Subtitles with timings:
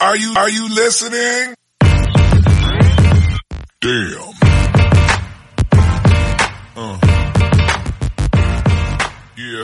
[0.00, 1.54] Are you are you listening?
[3.80, 4.30] Damn.
[6.76, 6.98] Uh.
[9.36, 9.62] Yeah.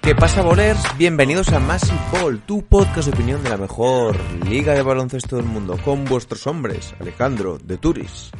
[0.00, 0.82] ¿Qué pasa, bolers?
[0.98, 5.44] Bienvenidos a Massive Ball, tu podcast de opinión de la mejor liga de baloncesto del
[5.44, 8.32] mundo, con vuestros hombres, Alejandro, de Turis.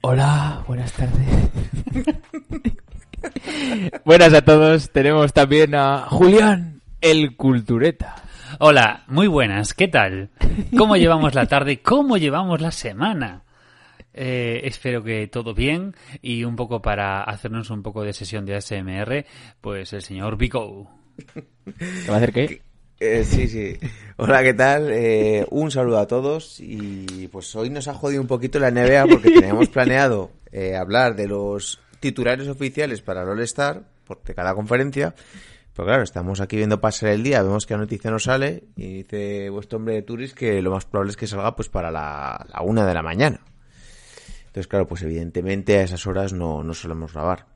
[0.00, 1.28] Hola, buenas tardes.
[4.04, 4.90] buenas a todos.
[4.90, 8.24] Tenemos también a Julián, el cultureta.
[8.60, 10.30] Hola, muy buenas, ¿qué tal?
[10.76, 11.80] ¿Cómo llevamos la tarde?
[11.80, 13.44] ¿Cómo llevamos la semana?
[14.12, 18.56] Eh, espero que todo bien y un poco para hacernos un poco de sesión de
[18.56, 19.24] ASMR,
[19.60, 20.90] pues el señor Vico.
[21.24, 22.62] ¿Te va a hacer qué?
[22.98, 23.78] Eh, sí, sí.
[24.16, 24.90] Hola, ¿qué tal?
[24.90, 29.06] Eh, un saludo a todos y pues hoy nos ha jodido un poquito la NBA
[29.06, 33.84] porque teníamos planeado eh, hablar de los titulares oficiales para el All-Star
[34.24, 35.14] de cada conferencia.
[35.78, 38.94] Pero claro, estamos aquí viendo pasar el día, vemos que la noticia no sale y
[38.94, 42.44] dice vuestro hombre de Turis que lo más probable es que salga pues para la,
[42.52, 43.40] la una de la mañana.
[44.40, 47.46] Entonces, claro, pues evidentemente a esas horas no, no solemos grabar.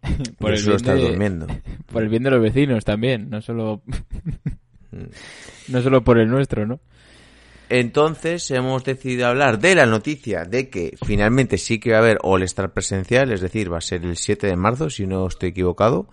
[0.38, 1.46] Por Yo el, bien estar de, durmiendo.
[1.92, 3.82] por el bien de los vecinos también, no solo
[5.68, 6.80] no solo por el nuestro, ¿no?
[7.68, 12.18] Entonces hemos decidido hablar de la noticia de que finalmente sí que va a haber
[12.22, 16.08] All-Star presencial, es decir, va a ser el 7 de marzo, si no estoy equivocado,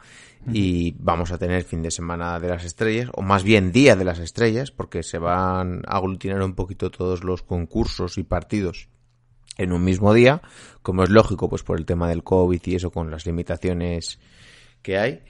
[0.51, 4.05] y vamos a tener fin de semana de las estrellas, o más bien día de
[4.05, 8.89] las estrellas, porque se van a aglutinar un poquito todos los concursos y partidos
[9.57, 10.41] en un mismo día,
[10.81, 14.19] como es lógico, pues por el tema del COVID y eso con las limitaciones
[14.81, 15.23] que hay.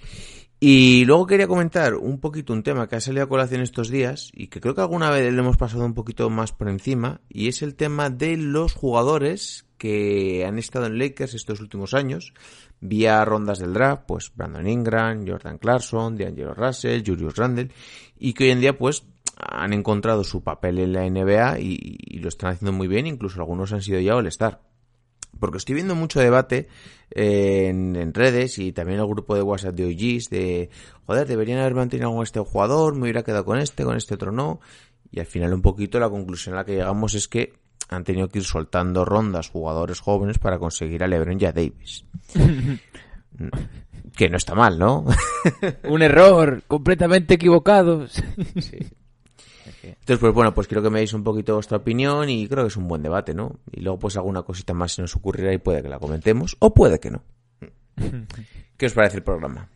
[0.59, 4.31] Y luego quería comentar un poquito un tema que ha salido a colación estos días
[4.33, 7.49] y que creo que alguna vez le hemos pasado un poquito más por encima y
[7.49, 12.33] es el tema de los jugadores que han estado en Lakers estos últimos años
[12.79, 17.69] vía rondas del draft, pues Brandon Ingram, Jordan Clarkson, D'Angelo Russell, Julius Randle
[18.17, 19.03] y que hoy en día pues
[19.37, 23.73] han encontrado su papel en la NBA y, lo están haciendo muy bien, incluso algunos
[23.73, 24.61] han sido ya All-Star.
[25.37, 26.69] Porque estoy viendo mucho debate
[27.11, 30.69] eh, en, en, redes y también el grupo de WhatsApp de OGs de,
[31.05, 34.31] joder, deberían haber mantenido con este jugador, me hubiera quedado con este, con este otro
[34.31, 34.61] no.
[35.11, 37.51] Y al final un poquito la conclusión a la que llegamos es que
[37.89, 42.05] han tenido que ir soltando rondas jugadores jóvenes para conseguir a LeBron y a Davis.
[44.15, 45.05] que no está mal, ¿no?
[45.83, 48.07] Un error, completamente equivocado.
[48.07, 48.77] sí.
[49.83, 52.69] Entonces, pues bueno, pues quiero que me deis un poquito vuestra opinión y creo que
[52.69, 53.59] es un buen debate, ¿no?
[53.71, 56.73] Y luego pues alguna cosita más se nos ocurrirá y puede que la comentemos o
[56.73, 57.23] puede que no.
[58.77, 59.69] ¿Qué os parece el programa?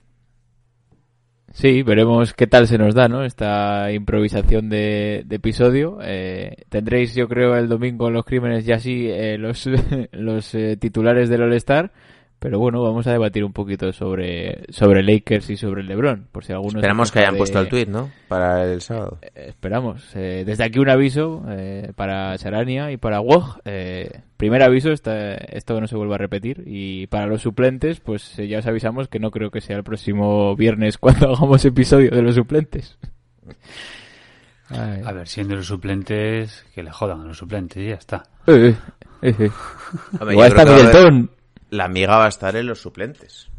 [1.54, 3.24] Sí, veremos qué tal se nos da, ¿no?
[3.24, 5.98] Esta improvisación de, episodio.
[6.02, 9.68] Eh, tendréis, yo creo, el domingo los crímenes ya sí eh, los,
[10.12, 11.92] los eh, titulares del All-Star.
[12.40, 16.54] Pero bueno, vamos a debatir un poquito sobre, sobre Lakers y sobre LeBron, por si
[16.54, 16.76] algunos...
[16.76, 17.38] Esperamos que hayan de...
[17.38, 18.10] puesto el tweet, ¿no?
[18.30, 19.20] Para el sábado.
[19.22, 20.16] Eh, esperamos.
[20.16, 23.60] Eh, desde aquí un aviso eh, para Charania y para Woj.
[24.38, 26.64] primer aviso, esta, esto no se vuelva a repetir.
[26.66, 30.56] Y para los suplentes, pues ya os avisamos que no creo que sea el próximo
[30.56, 32.98] viernes cuando hagamos episodio de los suplentes.
[34.70, 35.02] Ay.
[35.06, 38.24] A ver, siendo los suplentes, que le jodan a los suplentes y ya está.
[38.48, 38.76] Eh,
[39.22, 39.52] eh, eh.
[40.20, 41.32] Hombre, Igual está Middleton.
[41.70, 43.50] La amiga va a estar en los suplentes.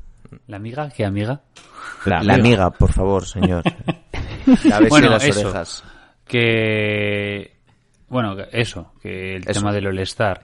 [0.46, 0.88] ¿La amiga?
[0.90, 1.42] ¿Qué amiga?
[2.04, 2.34] La, la amiga.
[2.34, 3.62] amiga, por favor, señor.
[4.88, 5.84] bueno, las eso, orejas.
[6.26, 7.56] Que.
[8.08, 9.60] Bueno, eso, que el Eso.
[9.60, 10.42] tema del All-Star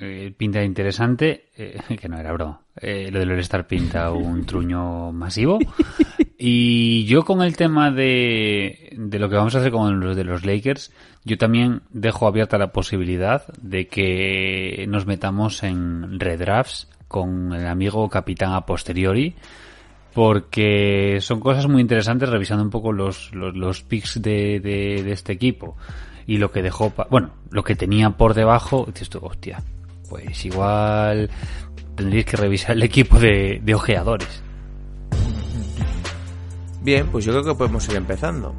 [0.00, 2.60] eh, pinta interesante, eh, que no era broma.
[2.80, 5.58] Eh, lo del All-Star pinta un truño masivo.
[6.38, 10.24] Y yo con el tema de, de lo que vamos a hacer con los de
[10.24, 10.92] los Lakers,
[11.24, 18.08] yo también dejo abierta la posibilidad de que nos metamos en redrafts con el amigo
[18.08, 19.34] capitán a posteriori,
[20.14, 25.76] porque son cosas muy interesantes revisando un poco los, los, picks de, de, este equipo
[26.26, 29.62] y lo que dejó, bueno, lo que tenía por debajo, dices tú, hostia,
[30.08, 31.30] pues igual
[31.94, 34.42] tendréis que revisar el equipo de, de ojeadores.
[36.82, 38.54] Bien, pues yo creo que podemos ir empezando.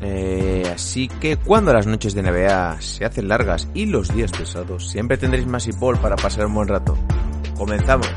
[0.00, 4.88] Eh, así que cuando las noches de NBA se hacen largas y los días pesados,
[4.88, 6.96] siempre tendréis más y para pasar un buen rato.
[7.56, 8.08] Comenzamos.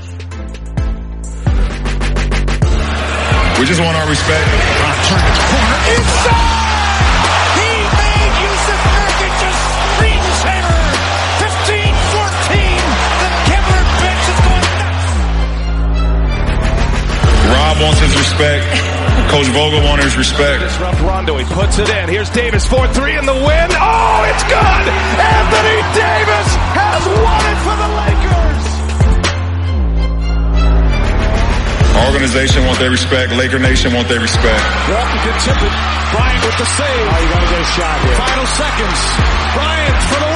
[17.51, 18.90] Rob wants his respect.
[19.31, 20.59] Coach Vogel wanted his respect.
[20.59, 21.39] Disrupt Rondo.
[21.39, 22.09] He puts it in.
[22.11, 23.67] Here's Davis 4-3 in the win.
[23.79, 24.85] Oh, it's good!
[24.91, 28.65] Anthony Davis has won it for the Lakers!
[32.11, 33.31] Organization want their respect.
[33.39, 34.63] Laker Nation want their respect.
[34.91, 35.73] Walton can tip it.
[36.11, 37.07] Bryant with the save.
[37.07, 38.19] Oh, you gotta get a shot here.
[38.19, 38.99] Final seconds.
[39.55, 40.30] Bryant for the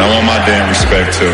[0.00, 1.30] And I want my damn respect too.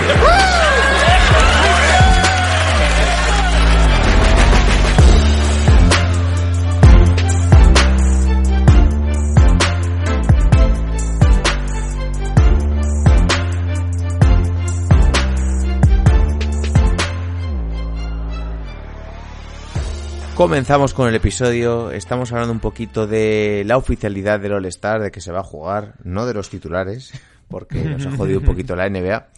[20.34, 21.92] Comenzamos con el episodio.
[21.92, 25.94] Estamos hablando un poquito de la oficialidad del All-Star, de que se va a jugar,
[26.02, 27.12] no de los titulares,
[27.48, 29.28] porque nos ha jodido un poquito la NBA,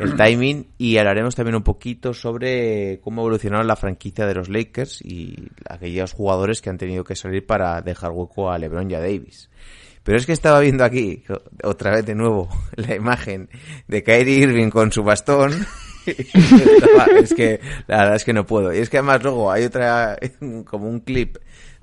[0.00, 5.02] el timing, y hablaremos también un poquito sobre cómo evolucionaron la franquicia de los Lakers
[5.02, 5.36] y
[5.68, 9.50] aquellos jugadores que han tenido que salir para dejar hueco a LeBron y a Davis.
[10.02, 11.24] Pero es que estaba viendo aquí,
[11.62, 13.48] otra vez de nuevo, la imagen
[13.86, 15.66] de Kyrie Irving con su bastón.
[16.06, 18.72] es que la verdad es que no puedo.
[18.72, 20.18] Y es que además luego hay otra,
[20.64, 21.36] como un clip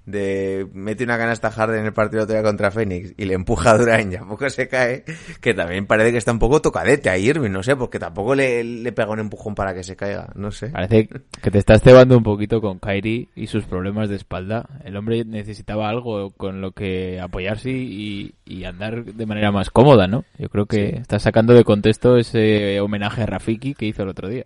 [0.07, 3.71] de mete una canasta Harden en el partido otro día contra Phoenix y le empuja
[3.71, 5.03] a Durant y a poco se cae,
[5.41, 8.63] que también parece que está un poco tocadete a Irving, no sé, porque tampoco le,
[8.63, 10.69] le pega un empujón para que se caiga, no sé.
[10.69, 11.09] Parece
[11.41, 14.69] que te estás cebando un poquito con Kyrie y sus problemas de espalda.
[14.85, 20.07] El hombre necesitaba algo con lo que apoyarse y, y andar de manera más cómoda,
[20.07, 20.23] ¿no?
[20.39, 24.29] Yo creo que está sacando de contexto ese homenaje a Rafiki que hizo el otro
[24.29, 24.45] día.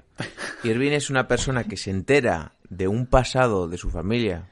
[0.64, 4.48] Irving es una persona que se entera de un pasado de su familia,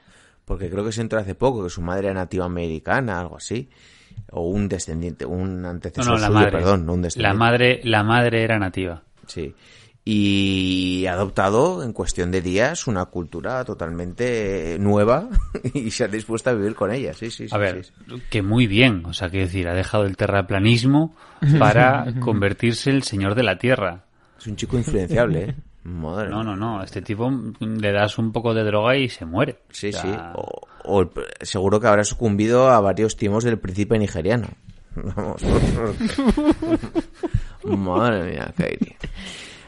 [0.49, 3.69] porque creo que se enteró hace poco que su madre era nativa americana, algo así,
[4.31, 6.51] o un descendiente, un No, antecesor no, la suyo, madre.
[6.53, 7.37] perdón, no un la descendiente.
[7.37, 9.03] madre, la madre era nativa.
[9.27, 9.53] Sí.
[10.03, 15.29] Y ha adoptado en cuestión de días una cultura totalmente nueva
[15.75, 17.13] y se ha dispuesto a vivir con ella.
[17.13, 17.53] Sí, sí, sí.
[17.55, 17.91] A ver, sí.
[18.31, 19.05] que muy bien.
[19.05, 21.15] O sea, quiero decir, ha dejado el terraplanismo
[21.59, 24.05] para convertirse el señor de la tierra.
[24.39, 25.55] Es un chico influenciable, ¿eh?
[25.89, 26.83] Madre No, no, no.
[26.83, 29.59] Este tipo le das un poco de droga y se muere.
[29.71, 30.09] Sí, O sea, sí.
[30.85, 31.09] O,
[31.41, 34.47] seguro que habrá sucumbido a varios timos del príncipe nigeriano.
[34.95, 35.41] Vamos.
[37.63, 38.95] Madre mía, Kairi.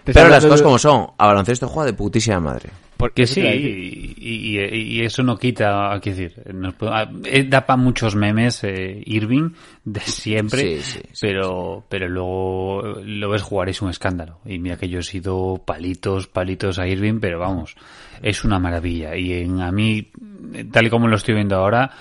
[0.03, 1.07] Pero las cosas como son.
[1.17, 2.69] A baloncesto juega de putísima madre.
[3.01, 7.65] Porque sí, y, y- y eso no quita, quiero decir, nos puede- ah, eh, da
[7.65, 9.49] para muchos memes eh, Irving
[9.83, 14.39] de siempre, Sí, sí, sí, pero pero luego lo ves jugar es un escándalo.
[14.45, 17.75] Y mira que yo he sido palitos, palitos a Irving, pero vamos,
[18.21, 19.15] es una maravilla.
[19.17, 20.11] Y en, a mí,
[20.71, 21.91] tal y como lo estoy viendo ahora,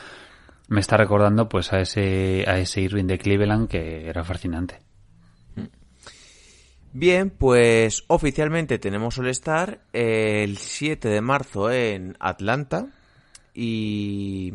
[0.68, 4.76] me está recordando pues a ese, a ese Irving de Cleveland que era fascinante.
[6.92, 12.88] Bien, pues oficialmente tenemos All-Star el 7 de marzo en Atlanta
[13.54, 14.52] y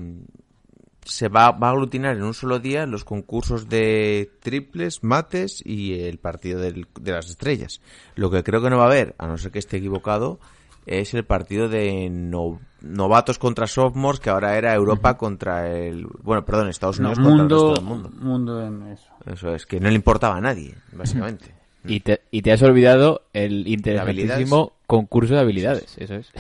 [1.05, 5.99] se va, va a aglutinar en un solo día los concursos de triples, mates y
[6.01, 7.79] el partido del- de las estrellas.
[8.15, 10.39] Lo que creo que no va a haber, a no ser que esté equivocado,
[10.85, 16.05] es el partido de no- novatos contra sophomores, que ahora era Europa contra el...
[16.23, 18.09] Bueno, perdón, Estados No, Unidos contra el resto del mundo.
[18.09, 19.11] mundo en eso.
[19.25, 21.53] Eso es, que no le importaba a nadie, básicamente.
[21.87, 26.31] Y te, y te has olvidado el interesantísimo concurso de habilidades, eso es.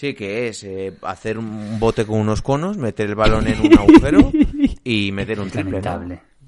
[0.00, 3.78] Sí, que es eh, hacer un bote con unos conos, meter el balón en un
[3.78, 4.32] agujero
[4.82, 5.82] y meter un triple.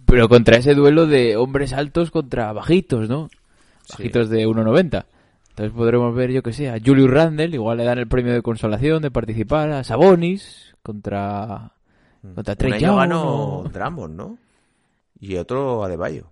[0.07, 3.29] Pero contra ese duelo de hombres altos contra bajitos, ¿no?
[3.91, 5.05] Bajitos de 1,90.
[5.51, 8.41] Entonces podremos ver, yo que sé, a Julius Randle, igual le dan el premio de
[8.41, 11.73] consolación de participar, a Sabonis contra,
[12.35, 14.39] contra Un Trey Young, ganó Drummond, ¿no?
[15.21, 16.32] Y otro Adebayo.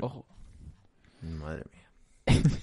[0.00, 0.26] Ojo.
[1.22, 2.40] Madre mía.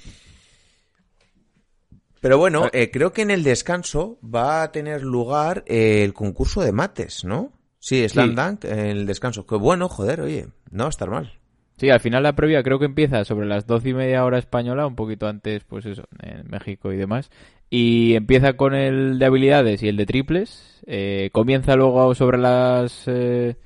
[2.21, 6.61] Pero bueno, eh, creo que en el descanso va a tener lugar eh, el concurso
[6.61, 7.51] de mates, ¿no?
[7.79, 8.35] Sí, Slam Sí.
[8.35, 9.45] Dunk en el descanso.
[9.45, 11.33] Qué bueno, joder, oye, no va a estar mal.
[11.77, 14.87] Sí, al final la previa creo que empieza sobre las doce y media hora española,
[14.87, 17.29] un poquito antes, pues eso, en México y demás.
[17.69, 20.81] Y empieza con el de habilidades y el de triples.
[20.87, 23.57] Eh, comienza luego sobre las eh,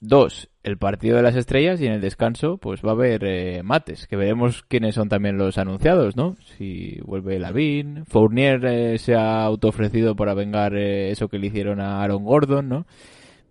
[0.00, 3.62] dos el partido de las estrellas y en el descanso pues va a haber eh,
[3.62, 6.36] mates, que veremos quiénes son también los anunciados, ¿no?
[6.58, 11.80] Si vuelve Lavin, Fournier eh, se ha autoofrecido para vengar eh, eso que le hicieron
[11.80, 12.86] a Aaron Gordon, ¿no?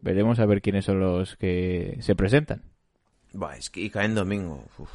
[0.02, 2.62] Veremos a ver quiénes son los que se presentan.
[3.34, 4.66] Buah, es que y cae en domingo.
[4.78, 4.90] uf.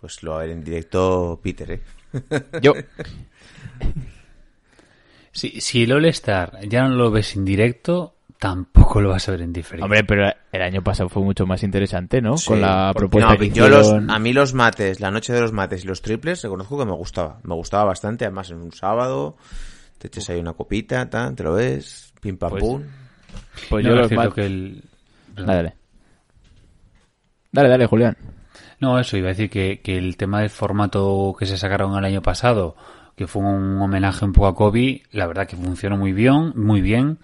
[0.00, 1.80] Pues lo va a ver en directo Peter, ¿eh?
[2.62, 2.74] Yo,
[5.32, 8.13] Si, si el All-Star ya no lo ves en directo,
[8.48, 9.84] tampoco lo vas a ver en diferido.
[9.86, 12.36] Hombre, pero el año pasado fue mucho más interesante, ¿no?
[12.36, 15.40] Sí, Con la propuesta no, que yo los, a mí los mates, la noche de
[15.40, 17.38] los mates y los triples, reconozco que me gustaba.
[17.42, 19.38] Me gustaba bastante, además en un sábado,
[19.96, 22.82] te echas ahí una copita, tal, te lo ves, pim pam Pues- pum.
[23.70, 24.82] Pues No, yo es los cierto mat- que el...
[25.34, 25.74] Dale, dale.
[27.50, 28.16] Dale, dale, Julián.
[28.80, 32.04] No, eso iba a decir que, que el tema del formato que se sacaron el
[32.04, 32.76] año pasado,
[33.16, 36.80] que fue un homenaje un poco a Kobe, la verdad que funcionó muy bien, muy
[36.80, 37.18] bien,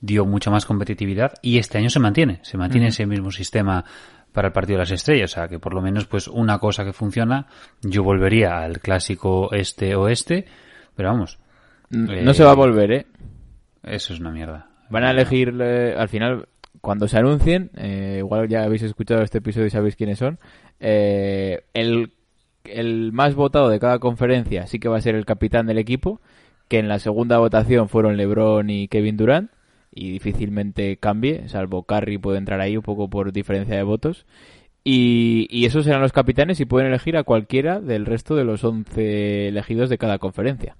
[0.00, 3.84] dio mucha más competitividad y este año se mantiene, se mantiene ese mismo sistema
[4.32, 6.84] para el partido de las estrellas, o sea que por lo menos pues una cosa
[6.84, 7.46] que funciona,
[7.82, 10.46] yo volvería al clásico este-oeste,
[10.94, 11.38] pero vamos,
[11.90, 13.06] N- Eh, No se va a volver, ¿eh?
[13.82, 14.68] eso es una mierda.
[14.90, 16.48] Van a elegir, eh, al final,
[16.80, 20.38] cuando se anuncien, eh, igual ya habéis escuchado este episodio y sabéis quiénes son,
[20.80, 22.12] eh, el,
[22.72, 26.20] el más votado de cada conferencia sí que va a ser el capitán del equipo,
[26.68, 29.50] que en la segunda votación fueron LeBron y Kevin Durant,
[29.92, 34.26] y difícilmente cambie, salvo Curry puede entrar ahí un poco por diferencia de votos.
[34.88, 39.48] Y, esos serán los capitanes y pueden elegir a cualquiera del resto de los 11
[39.48, 40.76] elegidos de cada conferencia.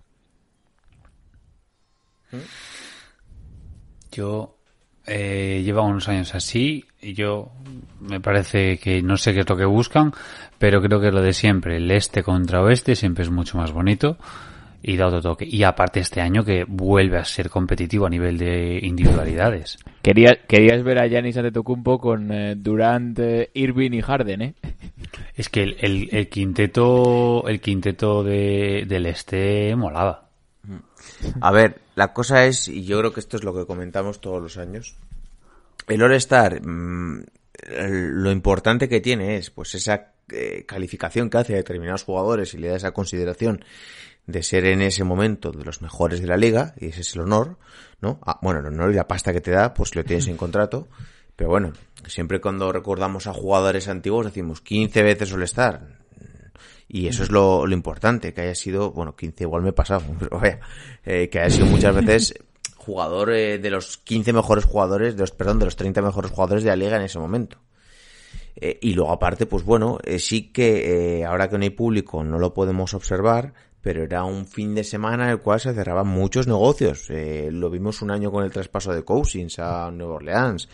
[4.13, 4.57] Yo
[5.07, 7.51] eh, llevo unos años así y yo
[8.01, 10.13] me parece que no sé qué es lo que buscan,
[10.59, 11.77] pero creo que es lo de siempre.
[11.77, 14.19] El este contra oeste siempre es mucho más bonito
[14.83, 15.47] y da otro toque.
[15.49, 19.79] Y aparte este año que vuelve a ser competitivo a nivel de individualidades.
[20.03, 24.55] Quería, querías ver a Giannis Antetokounmpo con eh, Durant, eh, Irving y Harden, ¿eh?
[25.35, 30.29] Es que el, el- el quinteto, el quinteto de, del este molaba.
[31.41, 34.43] A ver, la cosa es, y yo creo que esto es lo que comentamos todos
[34.43, 34.97] los años,
[35.87, 37.25] el All-Star, mm,
[37.69, 42.59] lo importante que tiene es pues esa eh, calificación que hace a determinados jugadores y
[42.59, 43.65] le da esa consideración
[44.27, 47.23] de ser en ese momento de los mejores de la liga, y ese es el
[47.23, 47.59] honor,
[48.01, 48.19] ¿no?
[48.27, 50.89] Ah, bueno, el honor y la pasta que te da, pues lo tienes en contrato,
[51.37, 51.73] pero bueno,
[52.07, 55.97] siempre cuando recordamos a jugadores antiguos decimos 15 veces All-Star,
[56.89, 60.03] y eso es lo, lo importante, que haya sido, bueno, 15 igual me he pasado,
[60.19, 60.61] pero vaya,
[61.05, 62.35] eh, que haya sido muchas veces
[62.87, 66.65] jugador eh, de los 15 mejores jugadores, de los, perdón, de los 30 mejores jugadores
[66.65, 67.59] de la liga en ese momento.
[68.59, 72.25] Eh, y luego aparte, pues bueno, eh, sí que eh, ahora que no hay público
[72.25, 73.53] no lo podemos observar,
[73.83, 77.09] pero era un fin de semana en el cual se cerraban muchos negocios.
[77.09, 80.69] Lo vimos un año con el traspaso de Cousins a Nueva Orleans.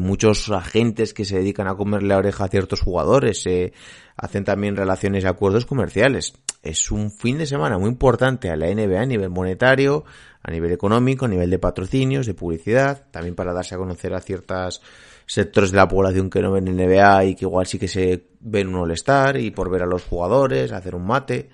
[0.00, 3.74] Muchos agentes que se dedican a comerle la oreja a ciertos jugadores eh,
[4.18, 6.34] hacen también relaciones y acuerdos comerciales.
[6.62, 10.04] Es un fin de semana muy importante a la NBA a nivel monetario,
[10.42, 14.20] a nivel económico, a nivel de patrocinios, de publicidad, también para darse a conocer a
[14.20, 14.82] ciertos
[15.24, 18.68] sectores de la población que no ven NBA y que igual sí que se ven
[18.68, 21.50] un All-Star y por ver a los jugadores, hacer un mate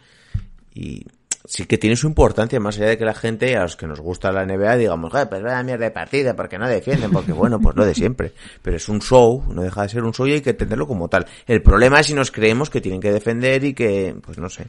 [0.73, 1.05] y
[1.47, 4.01] sí que tiene su importancia más allá de que la gente a los que nos
[4.01, 7.61] gusta la NBA digamos "Eh, pues vaya mierda de partida porque no defienden porque bueno
[7.61, 8.33] pues lo de siempre.
[8.63, 11.09] Pero es un show no deja de ser un show y hay que entenderlo como
[11.09, 11.27] tal.
[11.47, 14.69] El problema es si nos creemos que tienen que defender y que pues no sé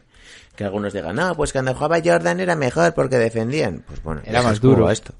[0.56, 4.42] que algunos digan no pues cuando jugaba Jordan era mejor porque defendían pues bueno Era
[4.42, 4.90] más duro.
[4.92, 5.14] esto.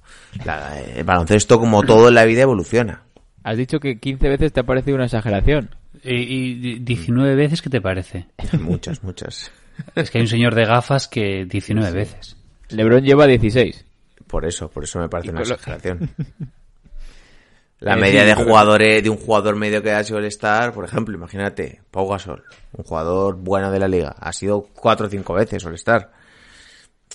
[0.46, 3.04] La- el baloncesto como todo en la vida evoluciona.
[3.44, 5.70] Has dicho que 15 veces te ha parecido una exageración.
[6.04, 8.26] Y, y di- 19 veces, ¿qué te parece?
[8.60, 9.52] muchas muchas
[9.96, 12.38] Es que hay un señor de gafas que 19 veces.
[12.70, 13.86] LeBron lleva 16.
[14.28, 16.10] Por eso, por eso me parece una exageración.
[17.82, 20.86] La Eh, media de jugadores, de un jugador medio que ha sido el Star, por
[20.86, 25.34] ejemplo, imagínate, Pau Gasol, un jugador bueno de la liga, ha sido cuatro o cinco
[25.34, 26.10] veces All Star.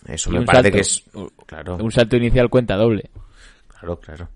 [0.07, 0.75] Eso Y me parece salto.
[0.75, 1.05] que es,
[1.47, 3.11] claro, Un salto inicial cuenta doble.
[3.69, 4.29] claro, claro.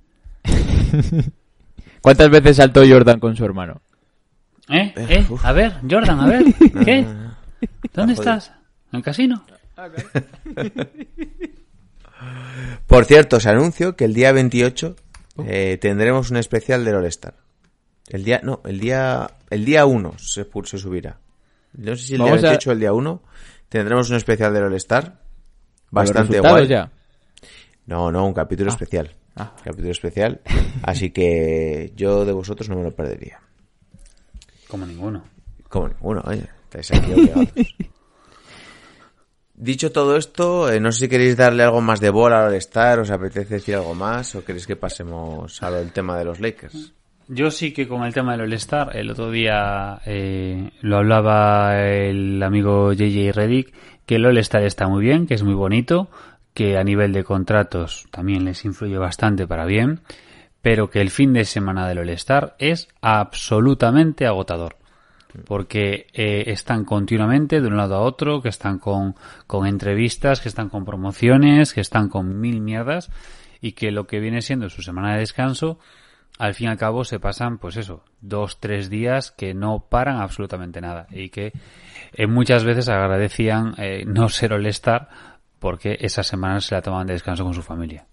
[2.00, 3.80] ¿Cuántas veces saltó Jordan con su hermano?
[4.70, 4.92] ¿Eh?
[4.96, 5.26] ¿Eh?
[5.42, 6.44] A ver, Jordan, a ver.
[6.84, 7.06] ¿Qué?
[7.92, 8.52] ¿Dónde Está estás?
[8.92, 9.44] ¿En el casino?
[12.86, 14.96] Por cierto, os anuncio que el día 28
[15.46, 17.34] eh, tendremos un especial del All Star.
[18.08, 20.44] El día, no, el día, el día 1 se,
[20.78, 21.18] subirá.
[21.72, 23.22] No sé si el Vamos día 28 o el día 1
[23.68, 25.04] tendremos un especial del All Star.
[25.04, 25.12] ¿Con
[26.02, 26.68] los Bastante guay.
[26.68, 26.90] ya?
[27.86, 29.14] No, no, un capítulo especial.
[29.34, 30.40] Capítulo especial.
[30.82, 33.40] Así que yo de vosotros no me lo perdería.
[34.68, 35.24] Como ninguno.
[35.68, 36.48] Como ninguno, oye.
[36.74, 37.48] Estáis aquí obligados.
[39.56, 42.98] Dicho todo esto, eh, no sé si queréis darle algo más de bola al All-Star,
[42.98, 46.92] os apetece decir algo más o queréis que pasemos al tema de los Lakers.
[47.28, 52.42] Yo sí que con el tema del All-Star, el otro día eh, lo hablaba el
[52.42, 53.72] amigo JJ Reddick,
[54.04, 56.10] que el All-Star está muy bien, que es muy bonito,
[56.52, 60.00] que a nivel de contratos también les influye bastante para bien,
[60.62, 64.76] pero que el fin de semana del All-Star es absolutamente agotador.
[65.46, 69.14] Porque eh, están continuamente de un lado a otro, que están con,
[69.46, 73.10] con entrevistas, que están con promociones, que están con mil mierdas
[73.60, 75.78] y que lo que viene siendo su semana de descanso,
[76.38, 80.20] al fin y al cabo se pasan, pues eso, dos, tres días que no paran
[80.20, 81.52] absolutamente nada y que
[82.12, 85.08] eh, muchas veces agradecían eh, no ser All-Star
[85.58, 88.06] porque esas semanas se la tomaban de descanso con su familia.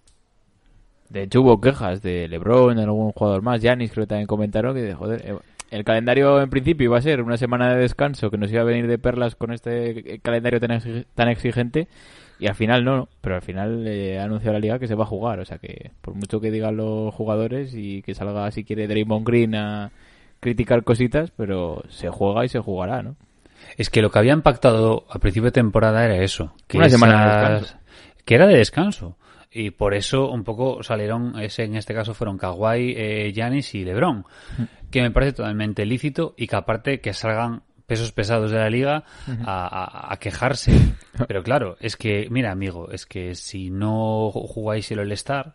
[1.12, 3.60] De hecho, hubo quejas de LeBron, de algún jugador más.
[3.60, 5.38] Yanis creo que también comentaron que, joder, eh,
[5.72, 8.64] el calendario en principio iba a ser una semana de descanso que nos iba a
[8.64, 11.88] venir de perlas con este calendario tan, exig- tan exigente
[12.38, 15.04] y al final no, pero al final eh, ha anunciado la liga que se va
[15.04, 18.64] a jugar, o sea que por mucho que digan los jugadores y que salga si
[18.64, 19.90] quiere Draymond Green a
[20.40, 23.14] criticar cositas, pero se juega y se jugará, ¿no?
[23.76, 26.52] Es que lo que habían pactado a principio de temporada era eso.
[26.66, 27.76] Que Una semana de esas- descanso.
[28.24, 29.16] Que era de descanso.
[29.52, 33.84] Y por eso un poco salieron, ese, en este caso fueron Kawhi, eh, Giannis y
[33.84, 34.24] LeBron.
[34.90, 39.04] Que me parece totalmente lícito y que aparte que salgan pesos pesados de la liga
[39.44, 40.72] a, a- a quejarse.
[41.28, 45.54] Pero claro, es que, mira amigo, es que si no jugáis el All-Star,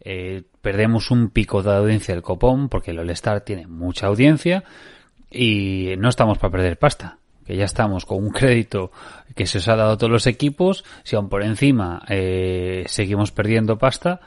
[0.00, 4.64] eh, perdemos un pico de audiencia del copón porque el All-Star tiene mucha audiencia
[5.30, 7.18] y no estamos para perder pasta.
[7.46, 8.90] Que ya estamos con un crédito
[9.34, 10.84] que se os ha dado a todos los equipos.
[11.04, 14.20] Si aún por encima eh, seguimos perdiendo pasta,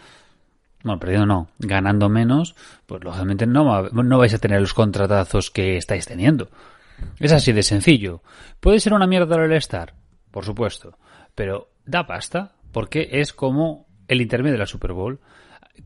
[0.84, 5.76] bueno, perdiendo no, ganando menos, pues lógicamente no, no vais a tener los contratazos que
[5.76, 6.50] estáis teniendo.
[7.20, 8.22] Es así de sencillo.
[8.60, 9.94] ¿Puede ser una mierda el All-Star?
[10.32, 10.98] Por supuesto.
[11.36, 15.20] Pero da pasta porque es como el intermedio de la Super Bowl.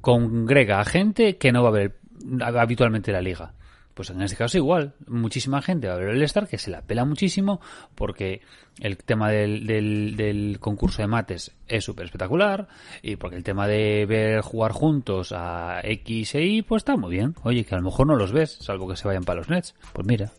[0.02, 2.00] Congrega a gente que no va a ver
[2.42, 3.54] habitualmente la liga.
[3.94, 6.82] Pues en este caso igual, muchísima gente va a ver el All-Star que se la
[6.82, 7.62] pela muchísimo
[7.96, 8.42] porque
[8.80, 12.68] el tema del, del, del concurso de mates es súper espectacular
[13.02, 17.12] y porque el tema de ver jugar juntos a X e Y pues está muy
[17.12, 17.36] bien.
[17.44, 19.76] Oye, que a lo mejor no los ves, salvo que se vayan para los Nets.
[19.94, 20.32] Pues mira.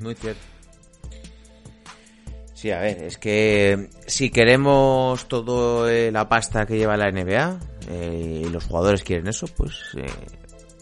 [0.00, 0.40] Muy cierto.
[2.62, 7.58] Sí, a ver, es que si queremos todo eh, la pasta que lleva la NBA
[7.88, 10.06] eh, y los jugadores quieren eso, pues eh,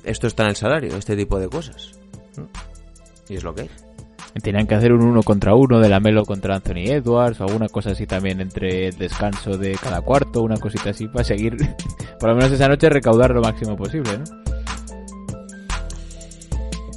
[0.04, 1.92] esto está en el salario, este tipo de cosas.
[3.28, 3.70] Y es lo que hay.
[4.42, 7.68] Tenían que hacer un uno contra uno de la Melo contra Anthony Edwards o alguna
[7.68, 11.56] cosa así también entre el descanso de cada cuarto, una cosita así para seguir,
[12.20, 14.24] por lo menos esa noche recaudar lo máximo posible, ¿no?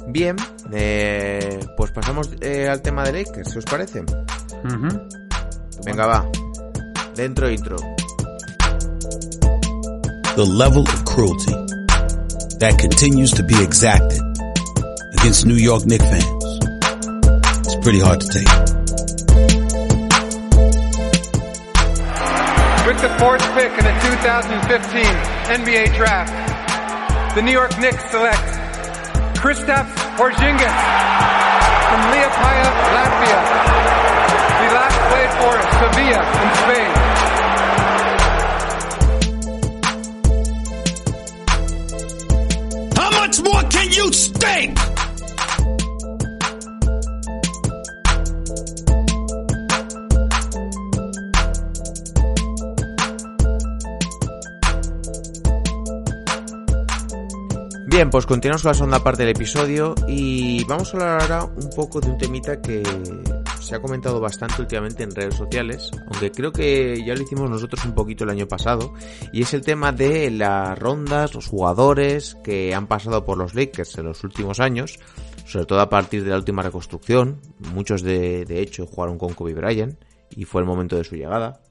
[0.06, 0.36] Bien,
[0.72, 4.04] eh, pues pasamos eh, al tema de Lakers, ¿si os parece?
[5.84, 6.28] Venga, va.
[7.16, 7.76] Dentro intro.
[10.36, 11.63] the level of cruelty
[12.58, 14.20] that continues to be exacted
[15.18, 16.44] against New York Knicks fans.
[17.66, 18.48] It's pretty hard to take.
[22.86, 25.04] With the fourth pick in the 2015
[25.50, 28.44] NBA Draft, the New York Knicks select
[29.40, 30.78] Kristaps Porzingis
[31.90, 33.40] from Liepaja, Latvia.
[34.60, 37.33] He last played for Sevilla in Spain.
[43.38, 44.78] Much more can you stink?
[57.86, 61.70] Bien, pues continuamos con la segunda parte del episodio y vamos a hablar ahora un
[61.70, 62.82] poco de un temita que
[63.64, 67.84] se ha comentado bastante últimamente en redes sociales, aunque creo que ya lo hicimos nosotros
[67.84, 68.92] un poquito el año pasado,
[69.32, 73.96] y es el tema de las rondas, los jugadores que han pasado por los Lakers
[73.98, 74.98] en los últimos años,
[75.46, 77.40] sobre todo a partir de la última reconstrucción,
[77.72, 79.98] muchos de, de hecho jugaron con Kobe Bryant
[80.30, 81.62] y fue el momento de su llegada,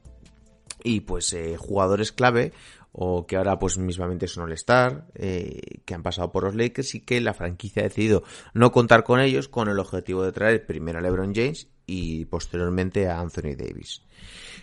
[0.82, 2.52] y pues eh, jugadores clave
[2.96, 7.00] o que ahora pues mismamente son All-Star, eh, que han pasado por los Lakers y
[7.00, 11.00] que la franquicia ha decidido no contar con ellos con el objetivo de traer primero
[11.00, 14.02] a LeBron James y posteriormente a Anthony Davis.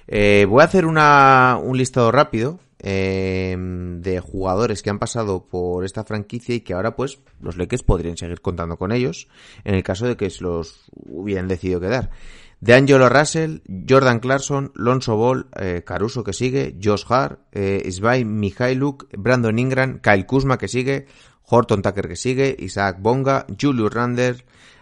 [0.07, 5.85] Eh, voy a hacer una, un listado rápido eh, de jugadores que han pasado por
[5.85, 9.27] esta franquicia y que ahora pues los Lakers podrían seguir contando con ellos
[9.63, 12.09] en el caso de que se los hubieran decidido quedar.
[12.59, 18.23] De Angelo Russell, Jordan Clarkson, Lonzo Ball, eh, Caruso que sigue, Josh Hart, eh, Svay
[18.23, 21.07] Mihailuk, Brandon Ingram, Kyle Kuzma que sigue,
[21.43, 24.37] Horton Tucker que sigue, Isaac Bonga, Julius Randle,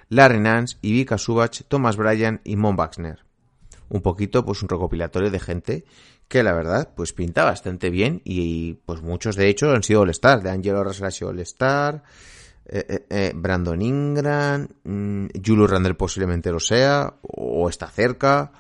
[0.10, 3.20] Larry Nance, Ivica Subach, Thomas Bryan y Mon Wagner.
[3.90, 5.86] Un poquito, pues un recopilatorio de gente
[6.28, 10.44] que la verdad, pues pinta bastante bien y pues muchos de hecho han sido All-Star.
[10.44, 12.04] De Angelo Russell ha sido All-Star,
[12.66, 18.52] eh, eh, eh, Brandon Ingram, mm, Julius Randle posiblemente lo sea, o está cerca.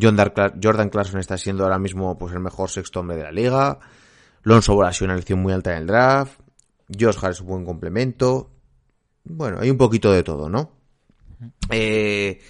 [0.00, 3.78] Jordan Clarkson está siendo ahora mismo pues el mejor sexto hombre de la liga.
[4.42, 6.40] Lonzo Ball ha sido una elección muy alta en el draft.
[6.88, 8.50] Josh Hart es un buen complemento.
[9.24, 10.75] Bueno, hay un poquito de todo, ¿no?
[11.70, 12.40] Eh,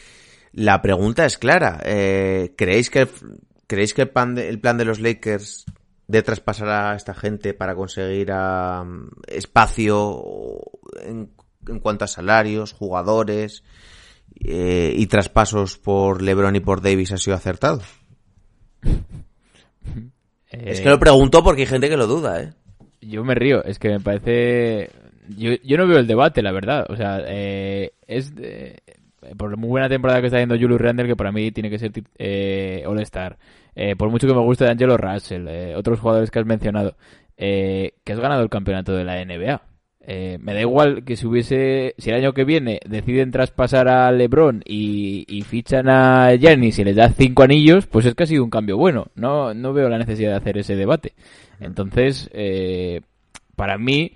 [0.52, 1.80] la pregunta es clara.
[1.84, 3.08] Eh, ¿Creéis que,
[3.66, 5.66] ¿creéis que el, plan de, el plan de los Lakers
[6.08, 10.22] de traspasar a esta gente para conseguir um, espacio
[11.02, 11.30] en,
[11.68, 13.64] en, cuanto a salarios, jugadores
[14.44, 17.82] eh, y traspasos por LeBron y por Davis ha sido acertado?
[20.50, 22.54] Es que lo pregunto porque hay gente que lo duda, ¿eh?
[23.00, 24.90] Yo me río, es que me parece...
[25.28, 26.86] Yo, yo no veo el debate, la verdad.
[26.88, 28.34] O sea, eh, es...
[28.34, 28.82] De...
[29.36, 31.90] Por muy buena temporada que está haciendo Julius Randle, que para mí tiene que ser
[32.16, 33.36] eh, All-Star.
[33.74, 36.94] Eh, por mucho que me guste de Angelo Russell, eh, otros jugadores que has mencionado,
[37.36, 39.62] eh, que has ganado el campeonato de la NBA.
[40.08, 44.12] Eh, me da igual que si hubiese, si el año que viene deciden traspasar a
[44.12, 48.26] LeBron y, y fichan a Giannis y les da cinco anillos, pues es que ha
[48.26, 49.08] sido un cambio bueno.
[49.16, 51.14] No, no veo la necesidad de hacer ese debate.
[51.58, 53.00] Entonces, eh,
[53.56, 54.12] para mí,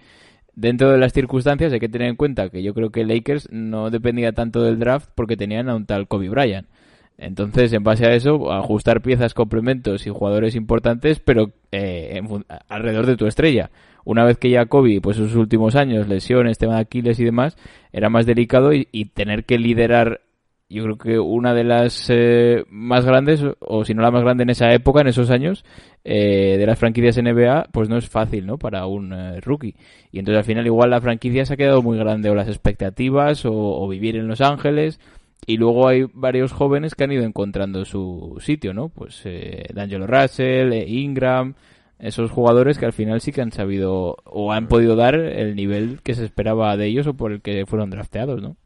[0.61, 3.91] dentro de las circunstancias hay que tener en cuenta que yo creo que Lakers no
[3.91, 6.69] dependía tanto del draft porque tenían a un tal Kobe Bryant.
[7.17, 13.07] Entonces, en base a eso, ajustar piezas, complementos y jugadores importantes, pero eh, en, alrededor
[13.07, 13.71] de tu estrella.
[14.05, 17.57] Una vez que ya Kobe, pues sus últimos años, lesiones, tema de Aquiles y demás,
[17.93, 20.23] era más delicado y, y tener que liderar,
[20.71, 24.45] yo creo que una de las eh, más grandes, o si no la más grande
[24.45, 25.65] en esa época, en esos años,
[26.05, 28.59] eh, de las franquicias NBA, pues no es fácil, ¿no?
[28.59, 29.75] Para un eh, rookie.
[30.13, 33.45] Y entonces al final igual la franquicia se ha quedado muy grande, o las expectativas,
[33.45, 35.01] o, o vivir en Los Ángeles
[35.47, 38.89] y luego hay varios jóvenes que han ido encontrando su sitio, ¿no?
[38.89, 41.55] Pues eh, D'Angelo Russell, eh, Ingram,
[41.99, 46.01] esos jugadores que al final sí que han sabido o han podido dar el nivel
[46.03, 48.57] que se esperaba de ellos o por el que fueron drafteados, ¿no?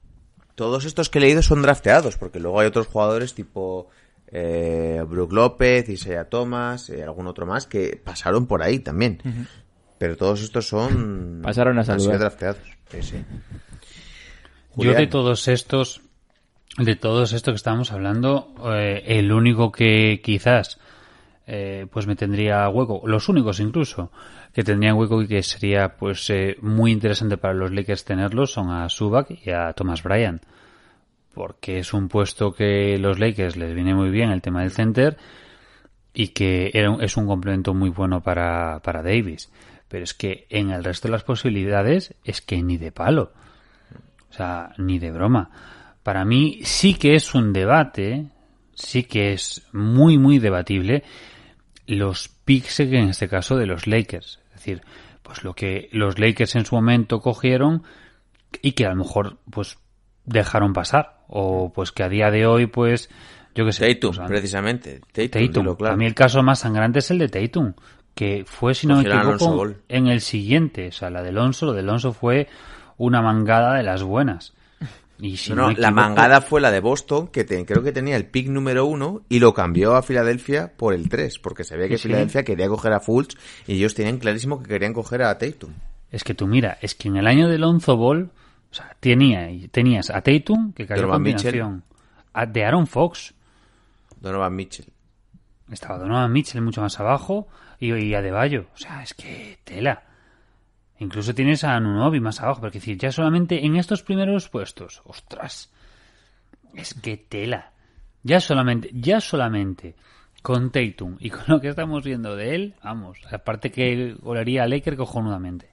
[0.55, 3.88] Todos estos que he leído son drafteados, porque luego hay otros jugadores tipo
[4.29, 9.21] eh, Brook López, Isaiah Thomas, eh, algún otro más que pasaron por ahí también.
[9.25, 9.47] Uh -huh.
[9.99, 12.19] Pero todos estos son pasaron a saludar.
[12.19, 12.62] drafteados.
[12.90, 13.25] Sí, sí.
[14.77, 16.01] Yo de todos estos
[16.79, 20.79] de todos estos que estábamos hablando, eh, el único que quizás
[21.47, 24.11] eh, pues me tendría hueco, los únicos incluso
[24.55, 28.71] que tendrían hueco y que sería pues eh, muy interesante para los Lakers tenerlos son
[28.71, 30.40] a Subak y a Thomas Bryan
[31.35, 35.19] porque es un puesto que los Lakers les viene muy bien el tema del center
[36.14, 39.51] y que es un complemento muy bueno para, para Davis.
[39.88, 43.33] Pero es que en el resto de las posibilidades es que ni de palo.
[44.31, 45.51] O sea ni de broma.
[46.05, 48.27] Para mí sí que es un debate,
[48.75, 51.03] sí que es muy, muy debatible
[51.87, 54.38] los picks en este caso de los Lakers.
[54.64, 54.83] Decir,
[55.22, 57.83] pues lo que los Lakers en su momento cogieron
[58.62, 59.79] y que a lo mejor pues
[60.24, 61.18] dejaron pasar.
[61.29, 63.11] O pues que a día de hoy pues
[63.55, 63.94] yo que sé.
[63.94, 65.00] Tatum, pues, precisamente.
[65.12, 65.29] Tatum.
[65.31, 65.77] Tatum.
[65.77, 65.94] Claro.
[65.94, 67.74] A mí el caso más sangrante es el de Tatum.
[68.14, 70.88] Que fue, si no me equivoco, en el siguiente.
[70.88, 72.48] O sea, la de Alonso, lo de Alonso fue
[72.96, 74.55] una mangada de las buenas.
[75.25, 77.93] Y si no, no, no la mangada fue la de Boston, que te, creo que
[77.93, 81.79] tenía el pick número uno y lo cambió a Filadelfia por el 3, porque se
[81.79, 82.45] ve que sí, Filadelfia sí.
[82.45, 83.35] quería coger a Fultz
[83.67, 85.71] y ellos tenían clarísimo que querían coger a Tatum.
[86.11, 88.33] Es que tú mira, es que en el año del Lonzo Ball,
[88.71, 91.85] o sea, tenía, tenías a Tatum, que cayó Donovan combinación,
[92.35, 93.33] a, de Aaron Fox.
[94.21, 94.93] Donovan Mitchell.
[95.73, 97.49] Estaba Donovan Mitchell mucho más abajo
[97.81, 98.67] y, y a De Bayo.
[98.75, 100.03] O sea, es que tela.
[100.99, 105.71] Incluso tienes a Nunobi más abajo, porque decir, ya solamente en estos primeros puestos, ostras,
[106.75, 107.73] es que tela.
[108.23, 109.97] Ya solamente, ya solamente
[110.41, 114.69] con Tatum y con lo que estamos viendo de él, vamos, aparte que olería a
[114.69, 115.71] Laker cojonudamente.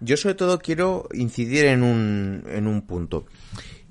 [0.00, 3.26] Yo sobre todo quiero incidir en un, en un punto.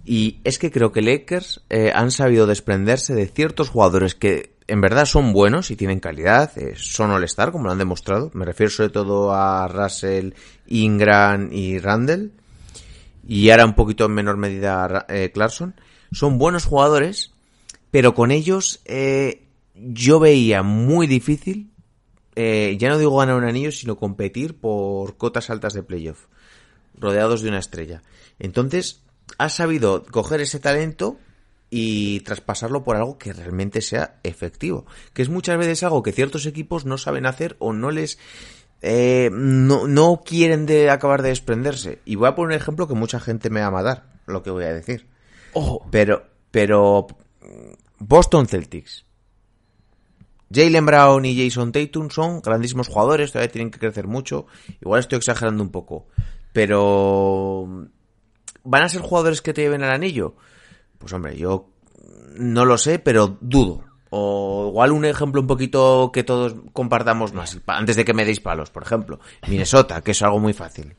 [0.05, 4.81] Y es que creo que Lakers eh, han sabido desprenderse de ciertos jugadores que en
[4.81, 8.31] verdad son buenos y tienen calidad, eh, son all-star, como lo han demostrado.
[8.33, 10.33] Me refiero sobre todo a Russell,
[10.67, 12.31] Ingram y Randall.
[13.27, 15.75] Y ahora un poquito en menor medida eh, Clarkson.
[16.11, 17.33] Son buenos jugadores,
[17.91, 21.71] pero con ellos eh, yo veía muy difícil,
[22.35, 26.25] eh, ya no digo ganar un anillo, sino competir por cotas altas de playoff,
[26.97, 28.03] rodeados de una estrella.
[28.39, 29.01] Entonces,
[29.37, 31.17] has sabido coger ese talento
[31.69, 34.85] y traspasarlo por algo que realmente sea efectivo.
[35.13, 38.17] Que es muchas veces algo que ciertos equipos no saben hacer o no les...
[38.81, 41.99] Eh, no, no quieren de acabar de desprenderse.
[42.05, 44.51] Y voy a poner un ejemplo que mucha gente me va a matar, lo que
[44.51, 45.07] voy a decir.
[45.53, 45.87] Ojo.
[45.91, 47.07] Pero, pero...
[47.97, 49.05] Boston Celtics.
[50.53, 54.45] Jalen Brown y Jason Tatum son grandísimos jugadores, todavía tienen que crecer mucho.
[54.81, 56.07] Igual estoy exagerando un poco.
[56.53, 57.87] Pero...
[58.63, 60.35] ¿Van a ser jugadores que te lleven al anillo?
[61.05, 61.69] Pues hombre, yo
[62.35, 63.83] no lo sé, pero dudo.
[64.09, 68.39] O igual un ejemplo un poquito que todos compartamos más, antes de que me deis
[68.39, 69.19] palos, por ejemplo.
[69.47, 70.95] Minnesota, que es algo muy fácil.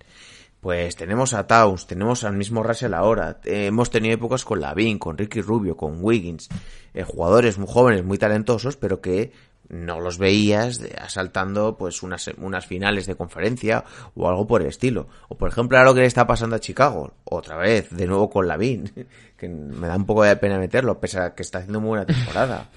[0.60, 5.00] Pues tenemos a Towns, tenemos al mismo Russell ahora, eh, hemos tenido épocas con Lavin,
[5.00, 6.50] con Ricky Rubio, con Wiggins,
[6.94, 9.32] eh, jugadores muy jóvenes, muy talentosos, pero que
[9.68, 15.08] no los veías asaltando pues unas, unas finales de conferencia o algo por el estilo.
[15.28, 18.30] O por ejemplo ahora lo que le está pasando a Chicago, otra vez, de nuevo
[18.30, 18.92] con Lavin,
[19.36, 22.06] que me da un poco de pena meterlo, pese a que está haciendo muy buena
[22.06, 22.70] temporada.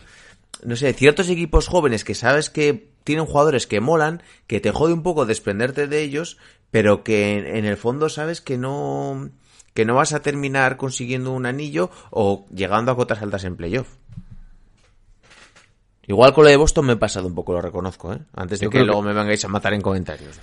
[0.63, 4.93] No sé, ciertos equipos jóvenes que sabes que tienen jugadores que molan, que te jode
[4.93, 6.37] un poco desprenderte de ellos,
[6.69, 9.29] pero que en, en el fondo sabes que no
[9.73, 13.87] que no vas a terminar consiguiendo un anillo o llegando a cotas altas en playoff.
[16.09, 18.17] Igual con lo de Boston me he pasado un poco, lo reconozco, ¿eh?
[18.35, 20.39] Antes de Yo que luego que- me vengáis a matar en comentarios.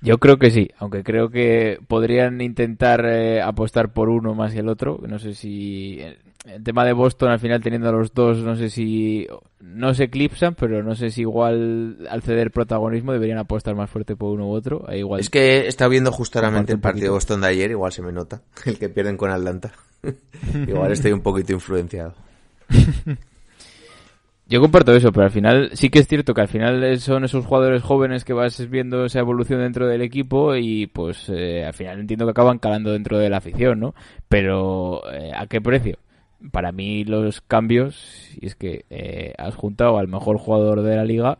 [0.00, 4.60] Yo creo que sí, aunque creo que podrían intentar eh, apostar por uno más que
[4.60, 5.00] el otro.
[5.08, 8.54] No sé si el, el tema de Boston al final teniendo a los dos, no
[8.54, 9.26] sé si
[9.60, 14.14] no se eclipsan, pero no sé si igual al ceder protagonismo deberían apostar más fuerte
[14.14, 14.84] por uno u otro.
[14.90, 17.10] E igual Es que estado viendo justamente el partido de.
[17.14, 19.72] Boston de ayer, igual se me nota, el que pierden con Atlanta.
[20.68, 22.14] igual estoy un poquito influenciado.
[24.54, 27.44] Yo comparto eso, pero al final sí que es cierto que al final son esos
[27.44, 31.98] jugadores jóvenes que vas viendo esa evolución dentro del equipo y pues eh, al final
[31.98, 33.96] entiendo que acaban calando dentro de la afición, ¿no?
[34.28, 35.98] Pero eh, ¿a qué precio?
[36.52, 41.04] Para mí los cambios, y es que eh, has juntado al mejor jugador de la
[41.04, 41.38] liga,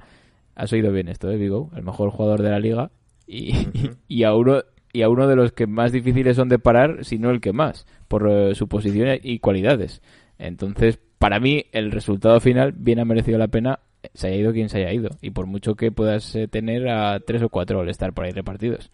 [0.57, 1.71] has oído bien esto, ¿eh, Vigo?
[1.77, 2.91] El mejor jugador de la liga
[3.29, 3.69] y,
[4.09, 7.21] y a uno y a uno de los que más difíciles son de parar, si
[7.21, 10.03] no el que más, por su posición y cualidades.
[10.37, 13.81] Entonces, para mí, el resultado final bien ha merecido la pena,
[14.13, 15.09] se haya ido quien se haya ido.
[15.23, 18.33] Y por mucho que puedas eh, tener a tres o cuatro al estar por ahí
[18.33, 18.91] repartidos.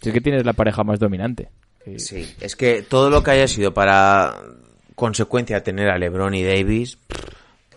[0.00, 1.50] Si es que tienes la pareja más dominante.
[1.98, 4.34] Sí, es que todo lo que haya sido para
[4.94, 6.96] consecuencia tener a LeBron y Davis,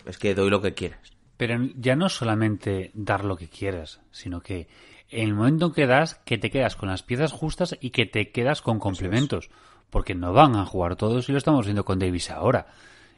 [0.05, 1.01] es que doy lo que quieras.
[1.36, 4.69] Pero ya no solamente dar lo que quieras, sino que
[5.09, 8.31] en el momento que das, que te quedas con las piezas justas y que te
[8.31, 9.49] quedas con complementos.
[9.93, 12.65] Porque no van a jugar todos y lo estamos viendo con Davis ahora.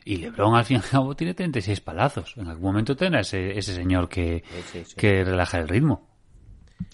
[0.04, 2.34] Y LeBron al fin y al cabo tiene 36 palazos.
[2.36, 4.96] En algún momento tendrá ese, ese señor que, Sí, sí.
[4.98, 6.06] que relaja el ritmo.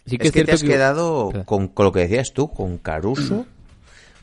[0.05, 3.47] Sí es que, te has quedado con lo que decías tú, con Caruso.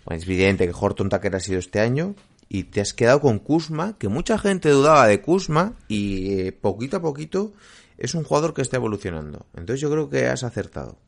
[0.05, 2.14] Bueno, es evidente que Horton Tucker ha sido este año.
[2.49, 5.75] Y te has quedado con Kuzma, que mucha gente dudaba de Kuzma.
[5.88, 7.53] Y eh, poquito a poquito
[7.99, 9.47] es un jugador que está evolucionando.
[9.57, 10.99] Entonces yo creo que has acertado.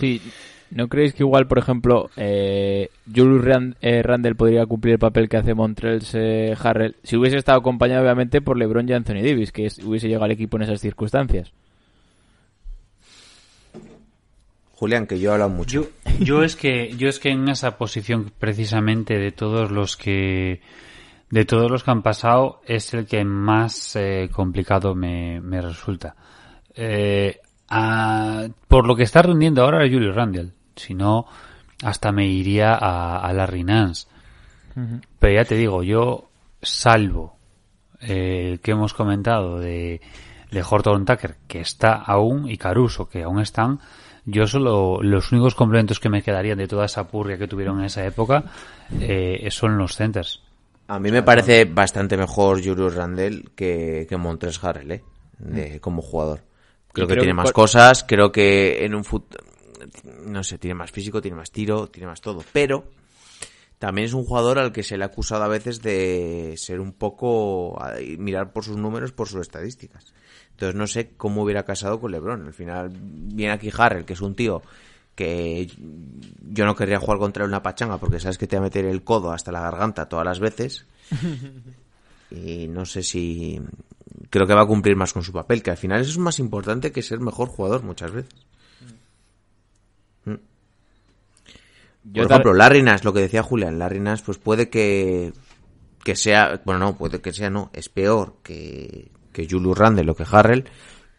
[0.00, 0.22] Sí,
[0.74, 5.28] ¿no creéis que igual, por ejemplo, eh, Julius Rand- eh, Randle podría cumplir el papel
[5.28, 9.52] que hace Montrells eh, Harrell si hubiese estado acompañado obviamente por LeBron y Anthony Davis,
[9.52, 11.52] que es- hubiese llegado al equipo en esas circunstancias?
[14.74, 15.82] Julián, que yo he hablado mucho.
[16.18, 20.60] Yo, yo es que yo es que en esa posición precisamente de todos los que
[21.30, 26.16] de todos los que han pasado es el que más eh, complicado me, me resulta.
[26.74, 31.26] Eh, a- por lo que está rindiendo ahora Julius Randle, si no
[31.82, 34.06] hasta me iría a, a Larry Nance.
[35.18, 36.30] Pero ya te digo, yo
[36.62, 37.36] salvo
[38.00, 40.00] eh, el que hemos comentado de,
[40.50, 43.80] de Horton Tucker, que está aún, y Caruso, que aún están,
[44.24, 47.86] yo solo los únicos complementos que me quedarían de toda esa purria que tuvieron en
[47.86, 48.44] esa época
[49.00, 50.42] eh, son los centers.
[50.88, 55.04] A mí me parece bastante mejor Julius Randle que, que Montres Harrell, ¿eh?
[55.38, 56.40] De- como jugador.
[56.92, 59.24] Creo que creo tiene que más cosas, creo que en un fut...
[60.24, 62.44] No sé, tiene más físico, tiene más tiro, tiene más todo.
[62.52, 62.84] Pero
[63.78, 66.92] también es un jugador al que se le ha acusado a veces de ser un
[66.92, 67.78] poco...
[68.18, 70.12] mirar por sus números, por sus estadísticas.
[70.50, 72.46] Entonces no sé cómo hubiera casado con LeBron.
[72.46, 74.62] Al final viene aquí Harrell, que es un tío
[75.14, 75.70] que
[76.40, 78.84] yo no querría jugar contra él una pachanga porque sabes que te va a meter
[78.86, 80.86] el codo hasta la garganta todas las veces.
[82.30, 83.60] y no sé si
[84.30, 86.38] creo que va a cumplir más con su papel, que al final eso es más
[86.38, 88.46] importante que ser mejor jugador muchas veces.
[90.24, 90.34] Mm.
[92.04, 95.32] Yo Por tal- ejemplo, Larry Nash, lo que decía Julián, Larry Nash, pues puede que,
[96.04, 100.14] que sea, bueno, no, puede que sea, no, es peor que, que Julius Randle o
[100.16, 100.64] que Harrell,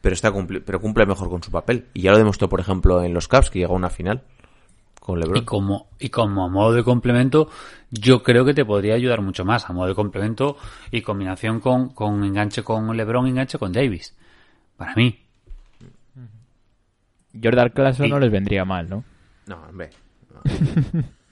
[0.01, 1.87] pero está cumpli- pero cumple mejor con su papel.
[1.93, 4.23] Y ya lo demostró, por ejemplo, en los Cavs, que llegó a una final
[4.99, 5.37] con LeBron.
[5.37, 7.49] Y como, y como a modo de complemento,
[7.89, 9.69] yo creo que te podría ayudar mucho más.
[9.69, 10.57] A modo de complemento
[10.91, 14.15] y combinación con, con enganche con LeBron, enganche con Davis.
[14.75, 15.19] Para mí.
[17.41, 19.03] Jordan Clarkson Y- no les vendría mal, ¿no?
[19.47, 19.89] No, hombre.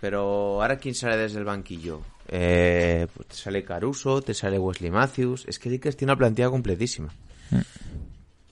[0.00, 0.20] Pero
[0.60, 2.02] ahora, ¿quién sale desde el banquillo?
[2.28, 5.44] Eh, pues te sale Caruso, te sale Wesley Matthews.
[5.46, 7.08] Es que Lakers tiene una plantilla completísima.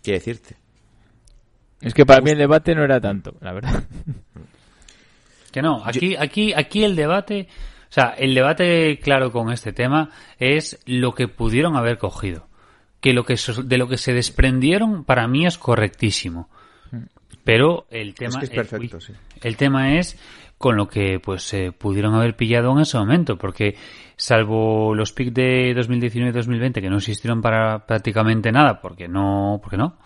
[0.03, 0.57] Quiero decirte.
[1.81, 3.83] Es que para mí el debate no era tanto, la verdad.
[5.51, 7.49] Que no, aquí, aquí, aquí el debate,
[7.91, 12.47] o sea, el debate claro con este tema es lo que pudieron haber cogido.
[13.01, 16.49] que lo que de lo que se desprendieron para mí es correctísimo.
[17.53, 19.13] Pero el tema que es perfecto, sí.
[19.43, 20.17] el tema es
[20.57, 23.75] con lo que pues se pudieron haber pillado en ese momento, porque
[24.17, 29.59] salvo los picks de 2019 y 2020 que no existieron para prácticamente nada, porque no,
[29.63, 29.97] porque no.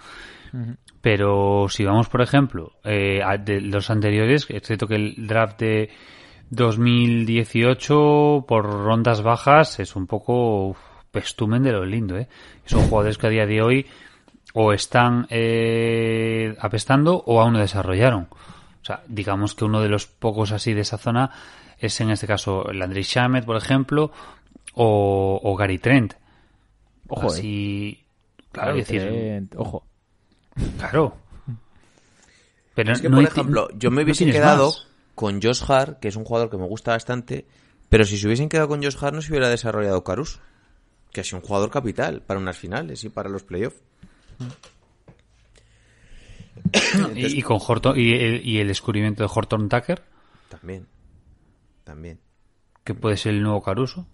[1.00, 5.90] Pero si vamos, por ejemplo, eh, a- de los anteriores, excepto que el draft de
[6.50, 10.78] 2018 por rondas bajas es un poco uf,
[11.10, 12.28] pestumen de lo lindo, ¿eh?
[12.64, 13.86] Son jugadores que a día de hoy
[14.54, 18.28] o están eh, apestando o aún no desarrollaron.
[18.30, 21.30] O sea, digamos que uno de los pocos así de esa zona
[21.78, 24.12] es en este caso el Andrei Shamet, por ejemplo,
[24.74, 26.14] o, o Gary Trent.
[27.08, 27.26] Ojo, eh.
[27.26, 28.04] así,
[28.52, 29.84] claro, Gary decir, Trent, Ojo.
[30.78, 31.16] claro.
[32.74, 34.86] Pero Es que, no por ejemplo, yo me hubiese quedado más.
[35.16, 37.46] con Josh Hart, que es un jugador que me gusta bastante,
[37.88, 40.40] pero si se hubiesen quedado con Josh Hart no se hubiera desarrollado Carus,
[41.12, 43.82] que ha sido un jugador capital para unas finales y para los playoffs.
[47.14, 50.02] y, y con Horton y el, y el descubrimiento de Horton Tucker,
[50.48, 50.86] También,
[51.84, 52.20] también.
[52.82, 54.06] que puede ser el nuevo Caruso.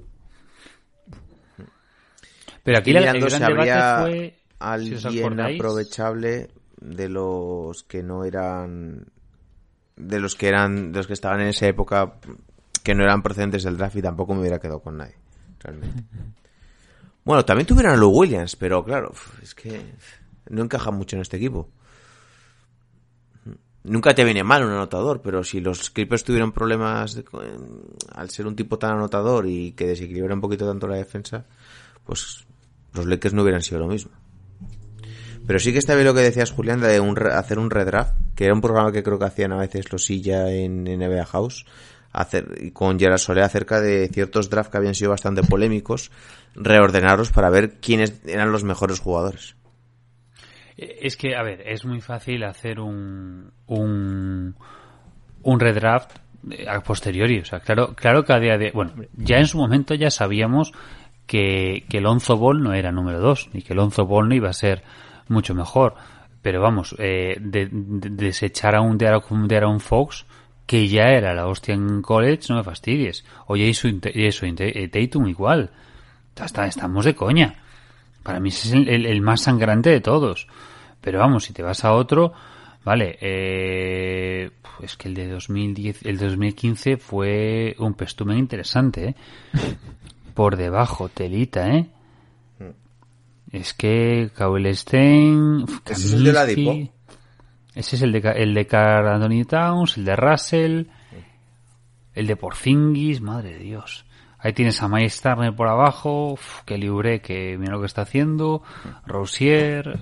[2.62, 9.06] Pero aquí la, el gran debate fue alguien aprovechable de los que no eran
[9.96, 12.14] de los que eran de los que estaban en esa época
[12.82, 15.14] que no eran procedentes del draft y tampoco me hubiera quedado con nadie
[15.58, 16.04] realmente
[17.30, 19.80] bueno también tuvieron a Lou Williams pero claro es que
[20.48, 21.68] no encaja mucho en este equipo.
[23.84, 27.24] Nunca te viene mal un anotador pero si los Clippers tuvieron problemas de-
[28.12, 31.46] al ser un tipo tan anotador y que desequilibra un poquito tanto la defensa
[32.04, 32.44] pues
[32.92, 34.10] los Lakers no hubieran sido lo mismo.
[35.46, 38.44] Pero sí que está bien lo que decías, Julián, de un hacer un redraft, que
[38.44, 41.64] era un programa que creo que hacían a veces los Silla en NBA House,
[42.12, 46.10] hacer, y con Gerard Solé acerca de ciertos drafts que habían sido bastante polémicos,
[46.54, 49.56] reordenarlos para ver quiénes eran los mejores jugadores.
[50.76, 54.54] Es que, a ver, es muy fácil hacer un, un,
[55.42, 56.16] un redraft
[56.50, 57.40] eh, a posteriori.
[57.40, 58.70] O sea, claro, claro que a día de.
[58.72, 60.72] Bueno, ya en su momento ya sabíamos
[61.26, 64.54] que, que Lonzo Ball no era número 2, ni que Lonzo Ball no iba a
[64.54, 64.82] ser
[65.28, 65.94] mucho mejor.
[66.40, 68.96] Pero vamos, eh, de, de- desechar a un
[69.80, 70.24] Fox,
[70.70, 73.24] que ya era la hostia en college, no me fastidies.
[73.48, 75.70] O Jason, Jason Tatum igual.
[76.38, 77.56] Hasta estamos de coña.
[78.22, 80.46] Para mí ese es el, el- el más sangrante de todos.
[81.00, 82.32] Pero vamos, si te vas a otro,
[82.84, 89.14] vale, eh, es que el de 2010, el de 2015 fue un pestumen interesante, ¿eh?
[90.34, 91.88] Por debajo, telita, ¿eh?
[93.50, 96.72] Es que Kawhi Stein, Ese es el de Oladipo.
[97.74, 100.84] Ese es el de, el de Carl Anthony Towns, el de Russell,
[102.14, 104.04] el de Porzingis, madre de Dios.
[104.38, 108.02] Ahí tienes a Miles Turner por abajo, uf, que libre, que mira lo que está
[108.02, 108.62] haciendo,
[109.06, 109.98] Rosier,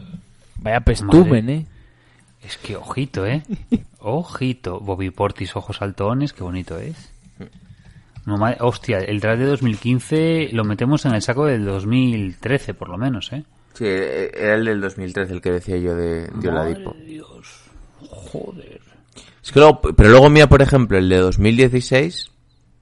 [0.57, 1.57] Vaya pestumen, Madre.
[1.59, 1.67] eh.
[2.43, 3.43] es que ojito, eh,
[3.99, 7.13] ojito, Bobby Portis, ojos saltones, qué bonito es.
[8.27, 12.99] No, hostia, el draft de 2015 lo metemos en el saco del 2013, por lo
[12.99, 13.45] menos, eh.
[13.73, 16.95] Sí, era el del 2013 el que decía yo de, de Oladipo.
[17.07, 17.58] Dios,
[18.19, 18.81] joder.
[19.43, 22.31] Es que luego, pero luego mira, por ejemplo, el de 2016,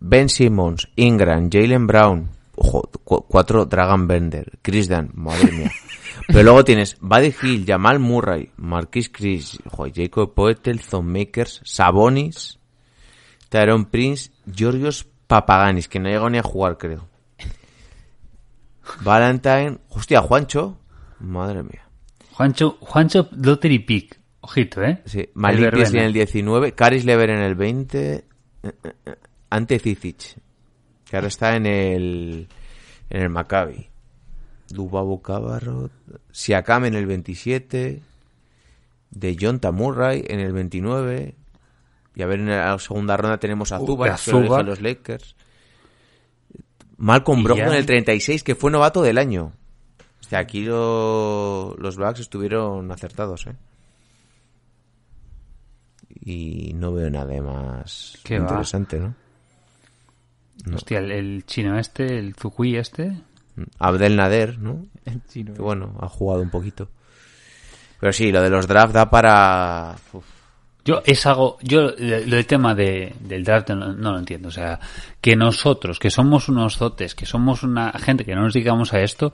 [0.00, 5.70] Ben Simmons, Ingram, Jalen Brown, ojo, cu- cuatro Dragon Bender, Chris Dunn, madre mía.
[6.28, 12.58] Pero luego tienes Buddy Hill, Jamal Murray, Marquis Chris, ojo, Jacob Poetel, Thon Makers, Sabonis,
[13.48, 17.06] Tyrone Prince, Georgios Papaganis, que no llegó ni a jugar, creo.
[19.02, 20.78] Valentine, hostia, Juancho,
[21.20, 21.86] madre mía.
[22.32, 25.02] Juancho, Juancho Lottery Pick, ojito, eh.
[25.04, 25.28] Sí.
[25.78, 28.24] Beasley en el 19, Caris Lever en el 20, eh,
[28.62, 28.72] eh,
[29.06, 29.14] eh,
[29.50, 30.36] ante Cizic,
[31.08, 32.48] que ahora está en el
[33.10, 33.88] en el Maccabi.
[34.68, 35.90] Dubabo Cabarro,
[36.32, 38.02] Siakam en el 27,
[39.10, 41.34] de John Murray en el 29,
[42.16, 45.36] y a ver en la segunda ronda tenemos a Zubac, que lo los Lakers.
[46.98, 49.52] Malcolm Brogdon en el 36, que fue novato del año.
[50.20, 53.54] O sea, aquí lo- los Bucks estuvieron acertados, ¿eh?
[56.26, 58.42] Y no veo nada más ¿Qué va?
[58.46, 59.14] interesante, ¿no?
[60.74, 63.16] Hostia, el, el chino este, el Zukui este.
[63.78, 64.84] Abdel Nader, ¿no?
[65.04, 65.54] El chino.
[65.54, 66.88] Que bueno, ha jugado un poquito.
[68.00, 69.94] Pero sí, lo de los draft da para...
[70.12, 70.24] uf,
[70.84, 74.48] Yo es algo, yo lo del tema de, del draft no, no lo entiendo.
[74.48, 74.80] O sea,
[75.20, 79.00] que nosotros, que somos unos zotes, que somos una gente que no nos dedicamos a
[79.00, 79.32] esto,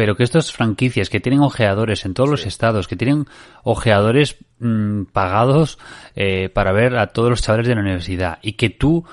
[0.00, 3.26] pero que estas franquicias que tienen ojeadores en todos los estados, que tienen
[3.64, 5.78] ojeadores mm, pagados
[6.16, 9.04] eh, para ver a todos los chavales de la universidad y que tú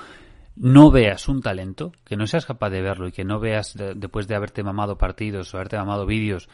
[0.56, 3.92] no veas un talento, que no seas capaz de verlo y que no veas de-
[3.96, 6.48] después de haberte mamado partidos o haberte mamado vídeos,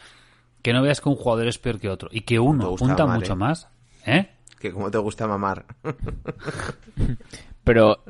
[0.62, 3.04] que no veas que un jugador es peor que otro y que uno gusta punta
[3.06, 3.36] mamar, mucho ¿eh?
[3.36, 3.68] más,
[4.04, 4.30] ¿eh?
[4.58, 5.64] Que como te gusta mamar.
[7.62, 8.00] Pero,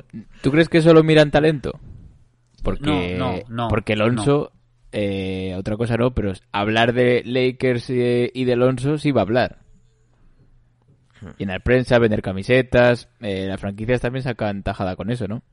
[0.41, 1.79] ¿tú crees que solo miran talento?
[2.63, 4.51] Porque, No, no, no, porque Alonso,
[4.97, 9.23] eh, otra cosa no, pero hablar de Lakers y, y de Alonso sí va a
[9.23, 9.59] hablar.
[11.37, 15.43] Llenar prensa, vender camisetas, eh, las franquicias también sacan tajada con eso, ¿no?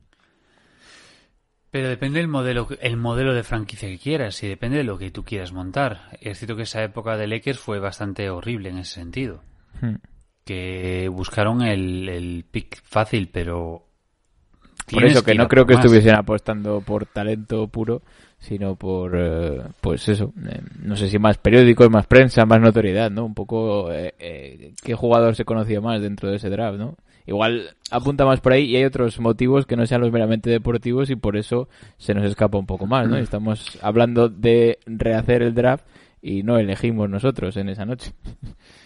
[1.72, 5.11] Pero depende del modelo, el modelo de franquicia que quieras y depende de lo que
[5.11, 6.16] tú quieras montar.
[6.20, 9.43] Es cierto que esa época de Lakers fue bastante horrible en ese sentido.
[9.80, 9.97] Hmm.
[10.45, 13.88] Que buscaron el, el pick fácil, pero...
[14.93, 15.84] Por eso que no creo que más.
[15.84, 18.03] estuviesen apostando por talento puro,
[18.38, 23.11] sino por, eh, pues eso, eh, no sé si más periódicos, más prensa, más notoriedad,
[23.11, 23.24] ¿no?
[23.24, 26.97] Un poco eh, eh, qué jugador se conocía más dentro de ese draft, ¿no?
[27.24, 31.09] Igual apunta más por ahí y hay otros motivos que no sean los meramente deportivos
[31.11, 33.16] y por eso se nos escapa un poco más, ¿no?
[33.16, 35.86] Y Estamos hablando de rehacer el draft
[36.20, 38.12] y no elegimos nosotros en esa noche.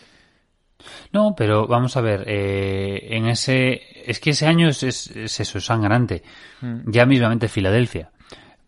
[1.12, 5.40] No, pero vamos a ver, eh, en ese, es que ese año es, es, es
[5.40, 6.22] eso, es sangrante.
[6.86, 8.10] Ya mismamente Filadelfia.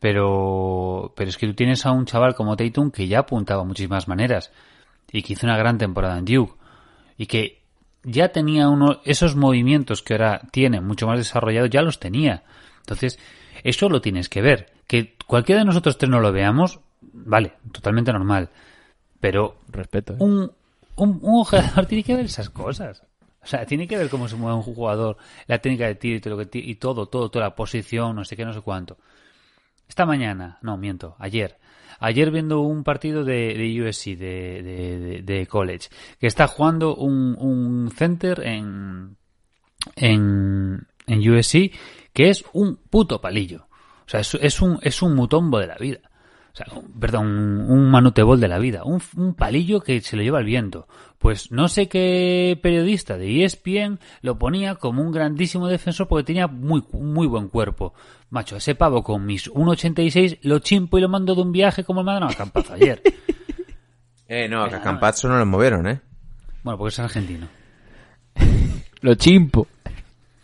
[0.01, 4.07] Pero, pero es que tú tienes a un chaval como Tatum que ya apuntaba muchísimas
[4.07, 4.53] maneras
[5.11, 6.55] y que hizo una gran temporada en Duke
[7.17, 7.63] y que
[8.05, 12.45] ya tenía uno, esos movimientos que ahora tiene mucho más desarrollados, ya los tenía.
[12.81, 13.19] Entonces,
[13.65, 14.73] eso lo tienes que ver.
[14.87, 18.51] Que cualquiera de nosotros tres no lo veamos, vale, totalmente normal.
[19.21, 20.15] Pero Respeto.
[20.15, 20.17] ¿eh?
[20.21, 20.53] un,
[20.99, 23.03] un, jugador tiene que ver esas cosas.
[23.43, 26.21] O sea, tiene que ver cómo se mueve un jugador, la técnica de tiro y
[26.21, 28.99] todo, y todo, todo, toda la posición, no sé qué, no sé cuánto.
[29.89, 31.59] Esta mañana, no, miento, ayer.
[32.01, 35.89] Ayer viendo un partido de, de USC, de, de, de- de college,
[36.21, 39.17] que está jugando un, un center en,
[39.97, 41.73] en, en USC
[42.13, 43.67] que es un puto palillo.
[44.07, 46.01] O sea, es, es un, es un mutombo de la vida.
[46.53, 48.83] O sea, un- perdón, un, un manutebol de la vida.
[48.85, 50.89] Un, un palillo que se lo lleva el viento.
[51.19, 56.47] Pues no sé qué periodista de ESPN lo ponía como un grandísimo defensor porque tenía
[56.47, 57.93] muy, muy buen cuerpo.
[58.31, 62.01] Macho, ese pavo con mis 1,86 lo chimpo y lo mando de un viaje como
[62.01, 63.03] el mandaron a Campazo ayer.
[64.31, 66.03] Eh, no, a Campazzo no lo movieron, ¿eh?
[66.63, 67.49] Bueno, porque es argentino.
[69.01, 69.67] Lo chimpo.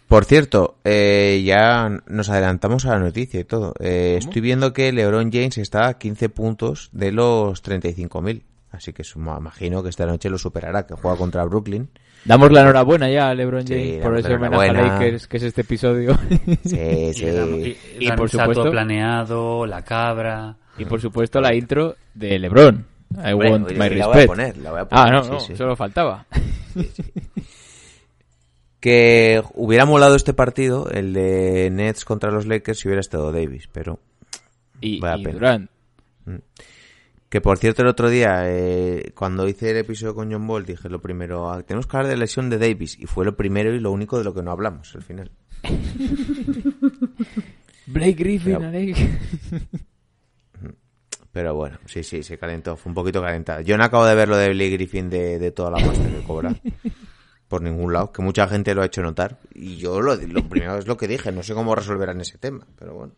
[0.09, 3.75] Por cierto, eh, ya nos adelantamos a la noticia y todo.
[3.81, 8.43] Eh, estoy viendo que LeBron James está a 15 puntos de los 35.000.
[8.71, 11.89] Así que suma- imagino que esta noche lo superará, que juega contra Brooklyn.
[12.25, 14.73] Damos la enhorabuena ya a LeBron Sí, James por ese homenaje a.
[14.73, 16.19] Lakers, que es este episodio.
[16.65, 17.77] Sí, sí.
[18.01, 20.57] Y, por supuesto- planeado, la cabra.
[20.79, 22.85] y por supuesto la intro de LeBron.
[23.13, 25.31] I Hombre, want my la voy a poner, la voy a poner, ah, no, sí,
[25.31, 25.57] no, sí.
[25.57, 26.27] solo faltaba.
[28.85, 33.67] Que hubiera molado este partido, el de Nets contra los Lakers, si hubiera estado Davis,
[33.73, 33.99] pero
[34.83, 35.01] Y.
[35.01, 35.71] Durant.
[37.31, 40.91] Que por cierto, el otro día, eh, cuando hice el episodio con John Ball, dije
[40.91, 42.99] lo primero, ah, tenemos que hablar de la lesión de Davis.
[43.01, 45.31] Y fue lo primero y lo único de lo que no hablamos al final.
[47.87, 48.97] Blake Griffin, Pero- Alec.
[51.33, 53.63] Pero bueno, sí, sí, se calentó, fue un poquito calentado.
[53.63, 56.23] Yo no acabo de ver lo de Blake Griffin de, de toda la pasta que
[56.27, 56.55] cobra.
[57.55, 59.39] Por ningún lado, que mucha gente lo ha hecho notar.
[59.55, 62.67] Y yo lo, lo primero es lo que dije, no sé cómo resolverán ese tema,
[62.77, 63.13] pero bueno.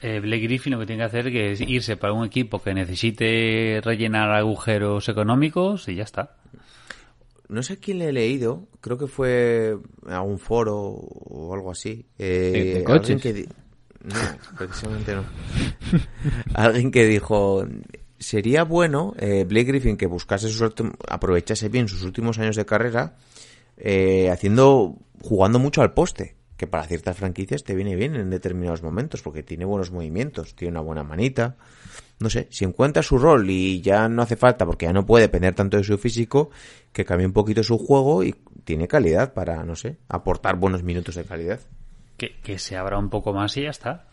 [0.00, 2.72] Eh, Blake Griffin lo que tiene que hacer que es irse para un equipo que
[2.74, 6.36] necesite rellenar agujeros económicos y ya está.
[7.48, 9.76] No sé a quién le he leído, creo que fue
[10.06, 12.06] a un foro o algo así.
[12.20, 13.20] Eh, ¿De- coches?
[13.20, 13.48] que di-
[14.04, 14.14] No,
[14.56, 15.24] precisamente no.
[16.54, 17.66] alguien que dijo,
[18.20, 20.72] sería bueno eh, Blake Griffin que buscase sus
[21.08, 23.16] aprovechase bien sus últimos años de carrera
[23.82, 28.82] eh, haciendo, jugando mucho al poste, que para ciertas franquicias te viene bien en determinados
[28.82, 31.56] momentos porque tiene buenos movimientos, tiene una buena manita.
[32.18, 35.24] No sé, si encuentra su rol y ya no hace falta porque ya no puede
[35.24, 36.50] depender tanto de su físico,
[36.92, 41.14] que cambie un poquito su juego y tiene calidad para, no sé, aportar buenos minutos
[41.14, 41.60] de calidad.
[42.18, 44.06] Que, que se abra un poco más y ya está.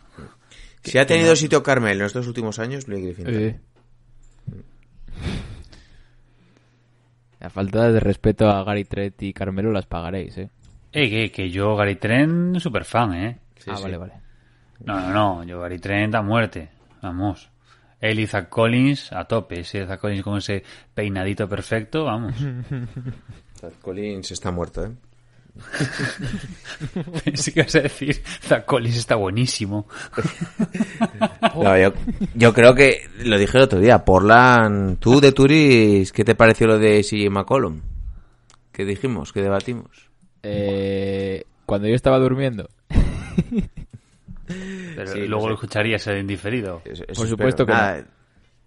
[0.81, 3.27] Si ha tenido sitio Carmel en estos últimos años, Blake Griffin.
[3.27, 3.59] Eh.
[7.39, 10.49] La falta de respeto a Gary Trent y Carmelo las pagaréis, eh.
[10.91, 13.39] Eh, que, que yo Gary Trent super fan, ¿eh?
[13.57, 13.83] Sí, ah, sí.
[13.83, 14.13] vale, vale.
[14.83, 16.69] No, no, no, yo Gary Trent a muerte.
[17.01, 17.49] Vamos.
[17.99, 19.61] Él y Zach Collins a tope.
[19.61, 20.63] Ese Zach Collins con ese
[20.93, 22.35] peinadito perfecto, vamos.
[23.59, 24.91] Zach Collins está muerto, ¿eh?
[27.25, 29.87] Pensé que ibas a decir, Zach Collins está buenísimo.
[31.55, 31.93] No, yo,
[32.35, 34.05] yo creo que lo dije el otro día.
[34.05, 37.81] Portland, tú de Turis, ¿qué te pareció lo de CJ McCollum?
[38.71, 39.33] ¿Qué dijimos?
[39.33, 40.09] ¿Qué debatimos?
[40.43, 42.69] Eh, cuando yo estaba durmiendo.
[44.47, 45.47] Pero Sí, luego no sé.
[45.49, 46.81] lo escucharías en diferido.
[46.85, 47.27] Eso- eso Por espero.
[47.27, 48.05] supuesto que Nada,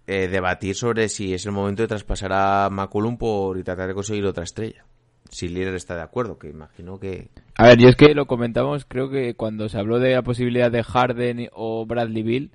[0.07, 3.93] eh, debatir sobre si es el momento de traspasar a McCollum por y tratar de
[3.93, 4.85] conseguir otra estrella.
[5.31, 7.29] Si Lillard está de acuerdo, que imagino que...
[7.55, 10.69] A ver, yo es que lo comentamos, creo que cuando se habló de la posibilidad
[10.69, 12.51] de Harden o Bradley Bill,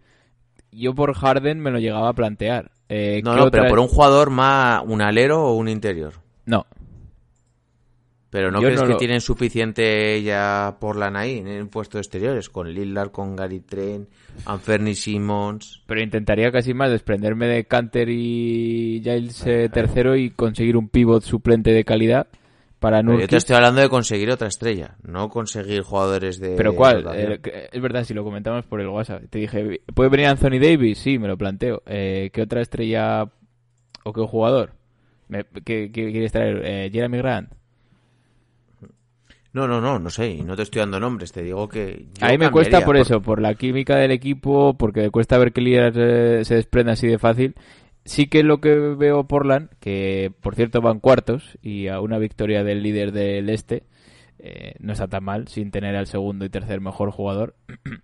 [0.72, 2.70] yo por Harden me lo llegaba a plantear.
[2.90, 6.12] Eh, No, ¿qué no, pero por un jugador más un alero o un interior.
[6.44, 6.66] No,
[8.30, 11.68] Pero ¿no Yo crees no que lo- tienen suficiente ya por la ahí en el
[11.68, 12.50] puesto de exteriores?
[12.50, 14.08] Con Lillard, con Gary Trent,
[14.44, 15.82] Anferni Simmons...
[15.86, 21.22] pero intentaría casi más desprenderme de Canter y Giles eh, tercero y conseguir un pivot
[21.22, 22.26] suplente de calidad
[22.78, 26.56] para yo te estoy hablando de conseguir otra estrella, no conseguir jugadores de...
[26.56, 27.06] Pero ¿cuál?
[27.14, 27.40] Eh,
[27.72, 29.22] es verdad, si lo comentamos por el WhatsApp.
[29.30, 30.98] Te dije, ¿puede venir Anthony Davis?
[30.98, 31.82] Sí, me lo planteo.
[31.86, 33.28] Eh, ¿Qué otra estrella
[34.04, 34.72] o qué jugador?
[35.28, 36.60] Me- ¿Qué, qué quieres traer?
[36.64, 37.50] Eh, ¿Jeremy Grant?
[39.52, 42.04] No, no, no, no sé, y no te estoy dando nombres, te digo que...
[42.18, 45.38] yo A mí me cuesta por por- eso, por la química del equipo, porque cuesta
[45.38, 45.62] ver que
[45.96, 47.54] eh, se desprenda así de fácil.
[48.06, 52.64] Sí que lo que veo Portland, que por cierto van cuartos y a una victoria
[52.64, 53.84] del líder del este,
[54.38, 57.54] eh, no está tan mal, sin tener al segundo y tercer mejor jugador.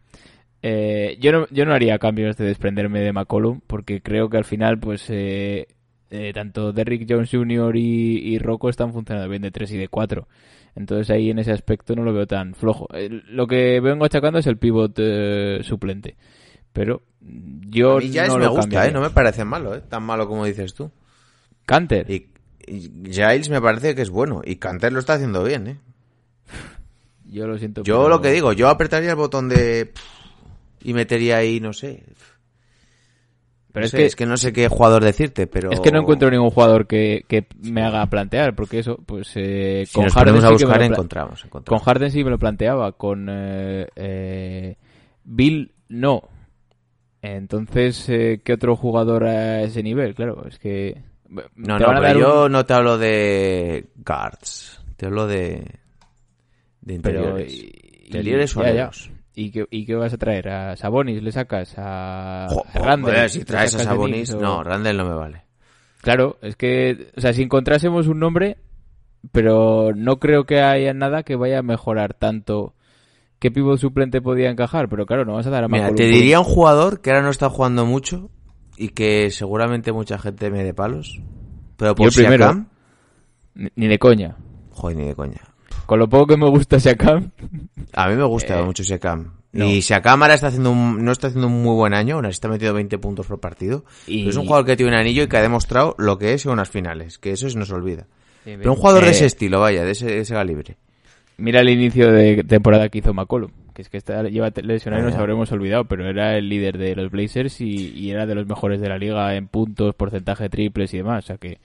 [0.64, 4.44] Eh, yo, no, yo no haría cambios de desprenderme de McCollum, porque creo que al
[4.44, 5.66] final, pues, eh,
[6.08, 7.74] eh, tanto Derrick Jones Jr.
[7.74, 10.28] y, y Rocco están funcionando bien de 3 y de 4.
[10.74, 12.86] Entonces ahí en ese aspecto no lo veo tan flojo.
[12.94, 16.16] Eh, lo que vengo achacando es el pivot eh, suplente.
[16.72, 17.02] Pero
[17.68, 18.90] yo mí ya no me lo gusta, cambiaría.
[18.90, 18.92] ¿eh?
[18.94, 19.82] No me parece malo, ¿eh?
[19.88, 20.90] Tan malo como dices tú.
[21.66, 22.10] Canter.
[22.10, 22.28] Y,
[22.66, 24.40] y Giles me parece que es bueno.
[24.44, 25.76] Y Canter lo está haciendo bien, ¿eh?
[27.26, 27.82] Yo lo siento.
[27.82, 29.92] Yo pero- lo que digo, yo apretaría el botón de...
[30.82, 32.02] Y metería ahí, no sé...
[33.72, 35.70] Pero no es, sé, que, es que no sé qué jugador decirte, pero...
[35.70, 39.84] es que no encuentro ningún jugador que, que me haga plantear, porque eso, pues eh,
[39.86, 41.78] Si con nos Harden ponemos a sí buscar, encontramos, Con.
[41.78, 44.76] Harden sí me lo planteaba, con eh, eh,
[45.24, 46.28] Bill no.
[47.22, 50.14] Entonces, eh, ¿qué otro jugador a ese nivel?
[50.14, 51.00] Claro, es que...
[51.28, 54.82] No, no, pero yo un- no te hablo de guards.
[54.96, 55.64] Te hablo de...
[56.80, 57.54] De Pero, interiores.
[57.54, 58.90] y- interiores o ya.
[59.34, 60.48] ¿Y qué, ¿Y qué vas a traer?
[60.48, 61.74] ¿A Sabonis le sacas?
[61.78, 63.12] ¿A, Jo, a Randle?
[63.12, 64.28] joder, si ¿Le traes a Sabonis...
[64.30, 65.42] Knicks o- No, Randall no me vale.
[66.02, 68.58] Claro, es que, o sea, si encontrásemos un nombre,
[69.30, 72.74] pero no creo que haya nada que vaya a mejorar tanto.
[73.42, 74.88] ¿Qué pivot suplente podía encajar?
[74.88, 77.30] Pero claro, no vas a dar a Mira, te diría un jugador que ahora no
[77.30, 78.30] está jugando mucho
[78.76, 81.20] y que seguramente mucha gente me dé palos.
[81.76, 82.44] Pero Yo por el primero.
[82.44, 82.68] Siakam...
[83.74, 84.36] Ni, de coña.
[84.70, 85.40] Joder, ni de coña.
[85.86, 87.32] Con lo poco que me gusta Siakam,
[87.92, 89.32] A mí me gusta Eh, mucho Siakam.
[89.50, 89.64] no.
[89.66, 92.46] Y Siakam ahora está haciendo un, no está haciendo un muy buen año, ahora está
[92.48, 93.84] metiendo 20 puntos por partido.
[94.06, 96.34] Y- Pero es un jugador que tiene un anillo y que ha demostrado lo que
[96.34, 98.06] es en unas finales, que eso se nos olvida.
[98.44, 100.76] Pero un jugador Eh, de ese estilo, vaya, de ese, de ese calibre.
[101.42, 105.06] Mira el inicio de temporada que hizo McCollum, que es que está, lleva lesionado y
[105.06, 105.20] nos Ah.
[105.20, 108.80] habremos olvidado, pero era el líder de los Blazers y, y era de los mejores
[108.80, 111.58] de la liga en puntos, porcentaje de triples y demás, o sea que...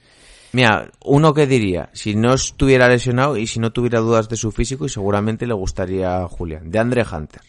[0.52, 4.50] Mira, uno que diría, si no estuviera lesionado y si no tuviera dudas de su
[4.50, 7.42] físico, y seguramente le gustaría a Julián, de Andre Hunter.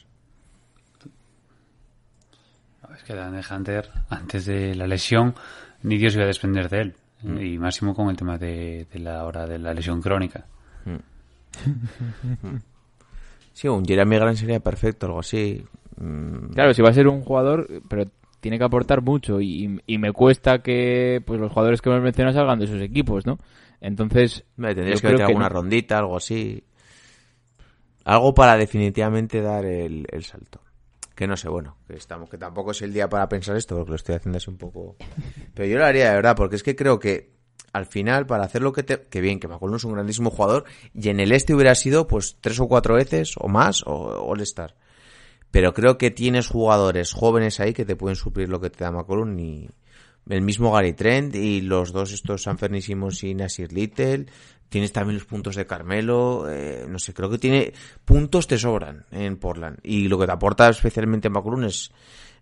[2.95, 5.33] Es que Dan Hunter, antes de la lesión,
[5.83, 6.95] ni Dios iba a desprender de él.
[7.23, 7.37] Mm.
[7.37, 10.45] Y máximo con el tema de, de la hora de la lesión crónica.
[13.53, 15.65] Sí, un Jeremy Grant sería perfecto, algo así.
[15.97, 18.05] Mm, Claro, si va a ser un jugador, pero
[18.39, 22.35] tiene que aportar mucho y, y me cuesta que pues los jugadores que me mencionas
[22.35, 23.37] salgan de sus equipos, ¿no?
[23.81, 25.55] Entonces, Me tendrías que meter alguna no.
[25.55, 26.63] rondita, algo así.
[28.05, 30.61] Algo para definitivamente dar el, el salto.
[31.15, 33.89] Que no sé, bueno, que estamos, que tampoco es el día para pensar esto, porque
[33.89, 34.95] lo estoy haciendo así un poco.
[35.53, 37.38] Pero yo lo haría de verdad, porque es que creo que
[37.73, 39.01] al final, para hacer lo que te.
[39.01, 42.37] Que bien, que McCollum es un grandísimo jugador, y en el este hubiera sido, pues,
[42.41, 44.75] tres o cuatro veces o más, o All-Star.
[45.51, 48.91] Pero creo que tienes jugadores jóvenes ahí que te pueden suplir lo que te da
[48.91, 49.69] McCollum y
[50.29, 54.27] el mismo Gary Trent y los dos estos Sanferni Simmons y Nasir Little.
[54.69, 56.45] Tienes también los puntos de Carmelo.
[56.47, 57.73] eh, no sé, creo que tiene
[58.05, 59.79] puntos te sobran en Portland.
[59.81, 61.91] Y lo que te aporta especialmente McCollum es,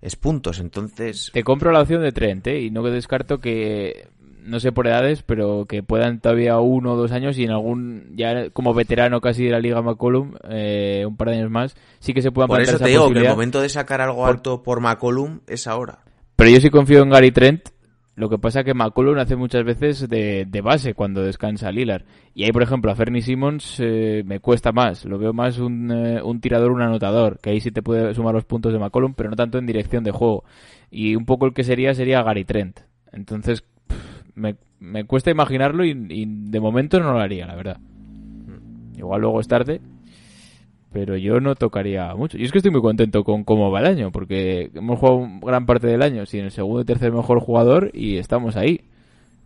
[0.01, 0.59] es puntos.
[0.59, 2.59] Entonces, te compro la opción de Trent, ¿eh?
[2.59, 4.09] Y no descarto que,
[4.47, 8.13] no sé por edades, pero que puedan todavía uno o dos años y en algún,
[8.15, 12.13] ya como veterano casi de la Liga McCollum, eh, un par de años más, sí
[12.13, 14.29] que se puedan por eso esa te digo que el momento de sacar algo Por-
[14.29, 15.99] alto por McCollum es ahora.
[16.35, 17.69] Pero yo sí confío en Gary Trent.
[18.15, 22.01] Lo que pasa que McCollum hace muchas veces de, de base cuando descansa Lillard.
[22.33, 25.05] Y ahí, por ejemplo, a Fernie Simmons eh, me cuesta más.
[25.05, 27.37] Lo veo más un, eh, un tirador, un anotador.
[27.39, 30.03] Que ahí sí te puede sumar los puntos de McCollum, pero no tanto en dirección
[30.03, 30.43] de juego.
[30.89, 32.79] Y un poco el que sería sería Gary Trent.
[33.11, 33.63] Entonces,
[34.37, 37.77] me, me cuesta imaginarlo y, y de momento no lo haría, la verdad.
[38.95, 39.81] Igual luego es tarde.
[40.91, 42.37] pero yo no tocaría mucho.
[42.37, 45.65] Y es que estoy muy contento con cómo va el año, porque hemos jugado gran
[45.65, 48.81] parte del año sin el segundo y tercer mejor jugador y estamos ahí.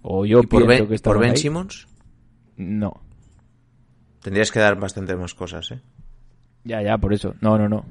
[0.01, 1.37] O yo ¿Y por pienso Ben, que estamos por Ben ahí.
[1.37, 1.87] Simmons?
[2.57, 3.01] No.
[4.21, 5.81] Tendrías que dar bastante más cosas, ¿eh?
[6.63, 7.33] Ya, ya, por eso.
[7.41, 7.83] No, no, no.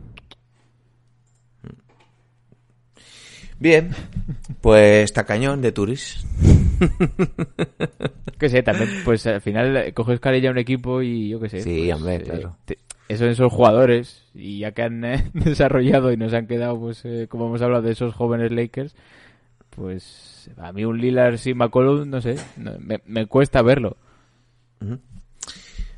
[3.58, 3.90] Bien,
[4.62, 6.24] pues está cañón de Turis.
[8.38, 11.50] Que sé, también, pues al final eh, coges carilla a un equipo y yo qué
[11.50, 11.60] sé.
[11.62, 12.56] Sí, pues, hombre, eh, claro.
[12.64, 12.78] te-
[13.08, 17.26] esos, esos jugadores, y ya que han eh, desarrollado y nos han quedado, pues eh,
[17.28, 18.94] como hemos hablado de esos jóvenes Lakers,
[19.70, 23.96] pues a mí un Lillard sin McCollum, no sé, no- me, me cuesta verlo.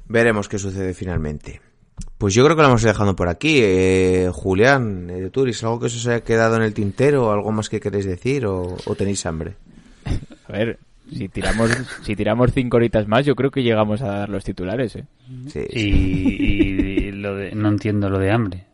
[0.09, 1.61] Veremos qué sucede finalmente.
[2.19, 3.61] Pues yo creo que lo ir dejando por aquí.
[3.63, 7.31] Eh, Julián, de Turis, ¿algo que os haya quedado en el tintero?
[7.33, 8.47] ¿Algo más que queréis decir?
[8.47, 9.55] ¿O, o tenéis hambre?
[10.53, 10.79] A ver,
[11.13, 11.71] si tiramos,
[12.03, 15.05] si tiramos cinco horitas más, yo creo que llegamos a dar los titulares, ¿eh?
[15.49, 15.89] Sí, Y, sí.
[15.89, 18.65] y lo de, no entiendo lo de hambre.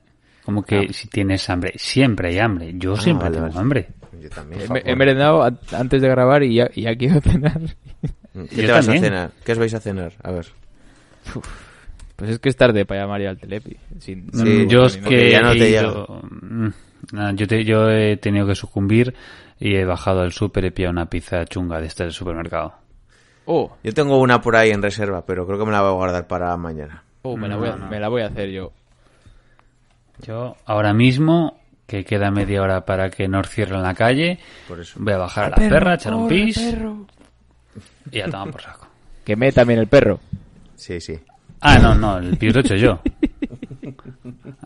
[0.44, 2.72] Como que si tienes hambre, siempre hay hambre.
[2.76, 3.60] Yo Ah, siempre vale, tengo vale.
[3.60, 3.88] hambre.
[4.20, 4.62] Yo también.
[4.84, 7.60] He, he merendado an- antes de grabar y ya, y ya quiero cenar.
[7.60, 9.04] ¿Qué Yo te vas también.
[9.04, 9.30] a cenar?
[9.44, 10.12] ¿Qué os vais a cenar?
[10.22, 10.46] A ver.
[12.16, 13.76] Pues es que es tarde para llamar ya al Telepi.
[14.00, 15.82] Sin, Sí, Mm, yo es que ya no te he llega.
[15.82, 16.68] ido- mm,
[17.36, 19.14] yo, te- yo he tenido que sucumbir
[19.60, 22.74] y he bajado al súper y he pillado una pizza chunga de este del supermercado.
[23.46, 25.94] Oh, Yo tengo una por ahí en reserva, pero creo que me la voy a
[25.94, 27.02] guardar para mañana.
[27.22, 28.72] oh, me, la voy a, No, me la voy a hacer yo.
[30.26, 34.98] Yo ahora mismo, que queda media hora para que nos cierren la calle, Por eso.
[35.00, 36.58] voy a bajar a la perra, echar un pis
[38.10, 38.86] y a tomar por saco.
[39.24, 40.20] Quemé también el perro.
[40.76, 41.18] Sí, sí.
[41.60, 43.00] Ah, no, no, el pis lo he hecho yo.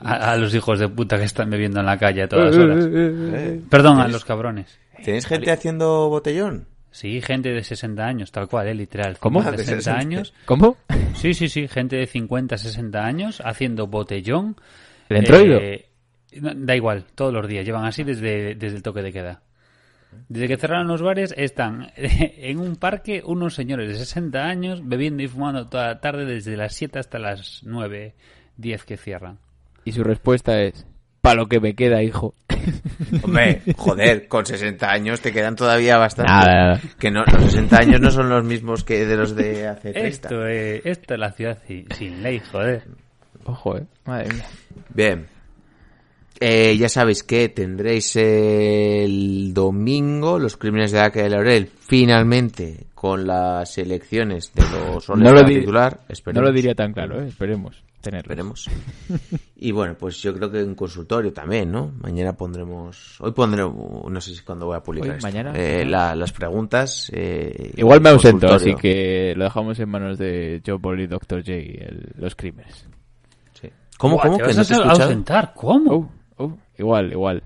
[0.01, 2.87] A, a los hijos de puta que están bebiendo en la calle a todas horas.
[2.91, 4.79] Eh, Perdón, a los cabrones.
[5.05, 6.67] ¿Tenéis gente haciendo botellón?
[6.91, 9.17] Sí, gente de 60 años, tal cual, eh, literal.
[9.19, 9.41] ¿Cómo?
[9.41, 9.99] 50, De 60 60.
[10.01, 10.35] años.
[10.45, 10.77] ¿Cómo?
[11.15, 14.57] Sí, sí, sí, gente de 50, 60 años haciendo botellón.
[15.09, 15.59] ¿El entroido?
[15.59, 15.89] Eh,
[16.33, 17.65] da igual, todos los días.
[17.65, 19.43] Llevan así desde, desde el toque de queda.
[20.29, 25.23] Desde que cerraron los bares están en un parque unos señores de 60 años bebiendo
[25.23, 28.15] y fumando toda la tarde desde las 7 hasta las 9,
[28.57, 29.39] 10 que cierran.
[29.85, 30.87] Y su respuesta es,
[31.21, 32.35] pa' lo que me queda, hijo.
[33.23, 36.33] Hombre, joder, con 60 años te quedan todavía bastante.
[36.33, 36.81] Nada.
[36.99, 40.09] Que no, los 60 años no son los mismos que de los de hace 30.
[40.09, 42.85] Esto, eh, esto es la ciudad sin, sin ley, joder.
[43.45, 43.87] Ojo, eh.
[44.05, 44.47] Madre mía.
[44.91, 45.27] Bien.
[46.45, 53.27] Eh, ya sabéis que tendréis el domingo los crímenes de Aca de Laurel finalmente con
[53.27, 56.01] las elecciones de los No lo, titular.
[56.35, 57.29] no lo diría tan claro, eh.
[57.29, 58.33] Esperemos tenerlo.
[58.33, 58.69] Esperemos.
[59.63, 61.93] Y bueno, pues yo creo que en consultorio también, ¿no?
[62.01, 63.17] Mañana pondremos.
[63.21, 64.11] Hoy pondremos.
[64.11, 65.29] No sé si cuándo voy a publicar Hoy, esto.
[65.29, 65.53] mañana.
[65.55, 67.09] Eh, la- las preguntas.
[67.15, 71.43] eh, Igual me ausento, así que lo dejamos en manos de Joe Paul y Dr.
[71.43, 72.89] J, el- los crímenes.
[73.99, 74.37] ¿Cómo, Buah, cómo?
[74.39, 75.03] ¿te ¿Que vas no a te he escuchado?
[75.05, 75.53] ausentar?
[75.55, 75.93] ¿Cómo?
[75.95, 77.43] Oh, oh, igual, igual.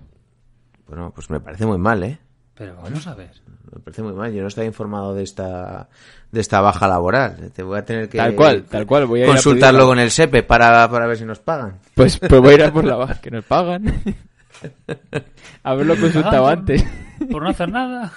[0.89, 2.18] Bueno, pues me parece muy mal, ¿eh?
[2.55, 3.30] Pero vamos a ver.
[3.72, 4.32] Me parece muy mal.
[4.32, 5.89] Yo no estaba informado de esta
[6.30, 7.51] de esta baja laboral.
[7.53, 9.99] Te voy a tener que Tal cual, tal cual, voy a ir a consultarlo con
[9.99, 11.78] el SEPE para, para ver si nos pagan.
[11.95, 13.84] Pues, pues voy a ir a por la baja, que nos pagan.
[15.62, 16.84] Haberlo consultado Ah, antes.
[17.30, 18.12] Por no hacer nada.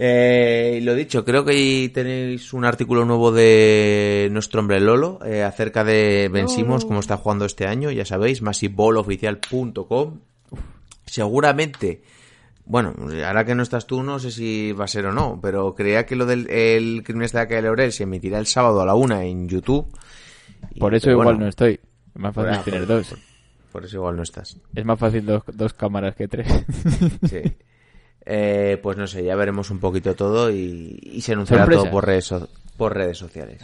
[0.00, 5.42] Eh, lo dicho, creo que ahí tenéis un artículo nuevo de nuestro hombre Lolo eh,
[5.42, 10.20] acerca de Ben Simmons, cómo está jugando este año, ya sabéis, massiveball.oficial.com.
[11.04, 12.02] Seguramente,
[12.64, 12.94] bueno,
[13.26, 16.06] ahora que no estás tú, no sé si va a ser o no, pero creía
[16.06, 19.24] que lo del el crimen de de Laurel se emitirá el sábado a la una
[19.24, 19.88] en YouTube.
[20.74, 21.72] Y- Por eso igual bueno, no estoy.
[22.14, 23.14] Es más fácil tener por- dos.
[23.72, 24.56] Por eso igual no estás.
[24.74, 26.46] Es más fácil dos, dos cámaras que tres.
[27.28, 27.42] Sí.
[28.26, 32.06] Eh, pues no sé, ya veremos un poquito todo y, y se anunciará todo por
[32.06, 33.60] redes, so- por redes sociales.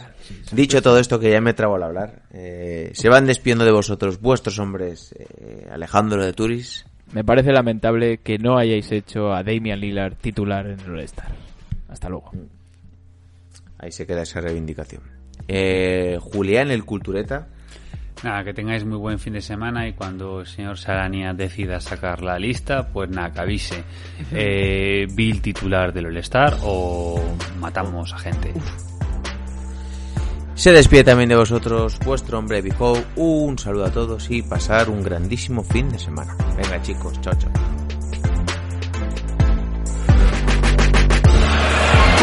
[0.51, 4.19] Dicho todo esto, que ya me trabo al hablar, eh, se van despidiendo de vosotros
[4.19, 6.85] vuestros hombres, eh, Alejandro de Turis.
[7.13, 11.27] Me parece lamentable que no hayáis hecho a Damian Lillard titular en el All-Star.
[11.87, 12.31] Hasta luego.
[13.77, 15.01] Ahí se queda esa reivindicación.
[15.47, 17.47] Eh, Julián, el cultureta.
[18.25, 22.23] Nada, que tengáis muy buen fin de semana y cuando el señor Sarania decida sacar
[22.23, 23.83] la lista, pues nada, que avise.
[24.31, 27.21] Eh, Bill titular del All-Star o
[27.59, 28.51] matamos a gente.
[30.55, 32.97] Se despide también de vosotros vuestro hombre Bijo.
[33.15, 36.35] Un saludo a todos y pasar un grandísimo fin de semana.
[36.57, 37.51] Venga chicos, chao chao.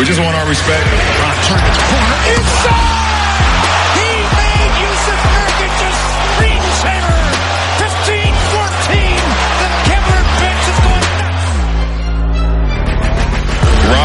[0.01, 0.83] We just want our respect.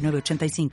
[0.00, 0.70] 906985.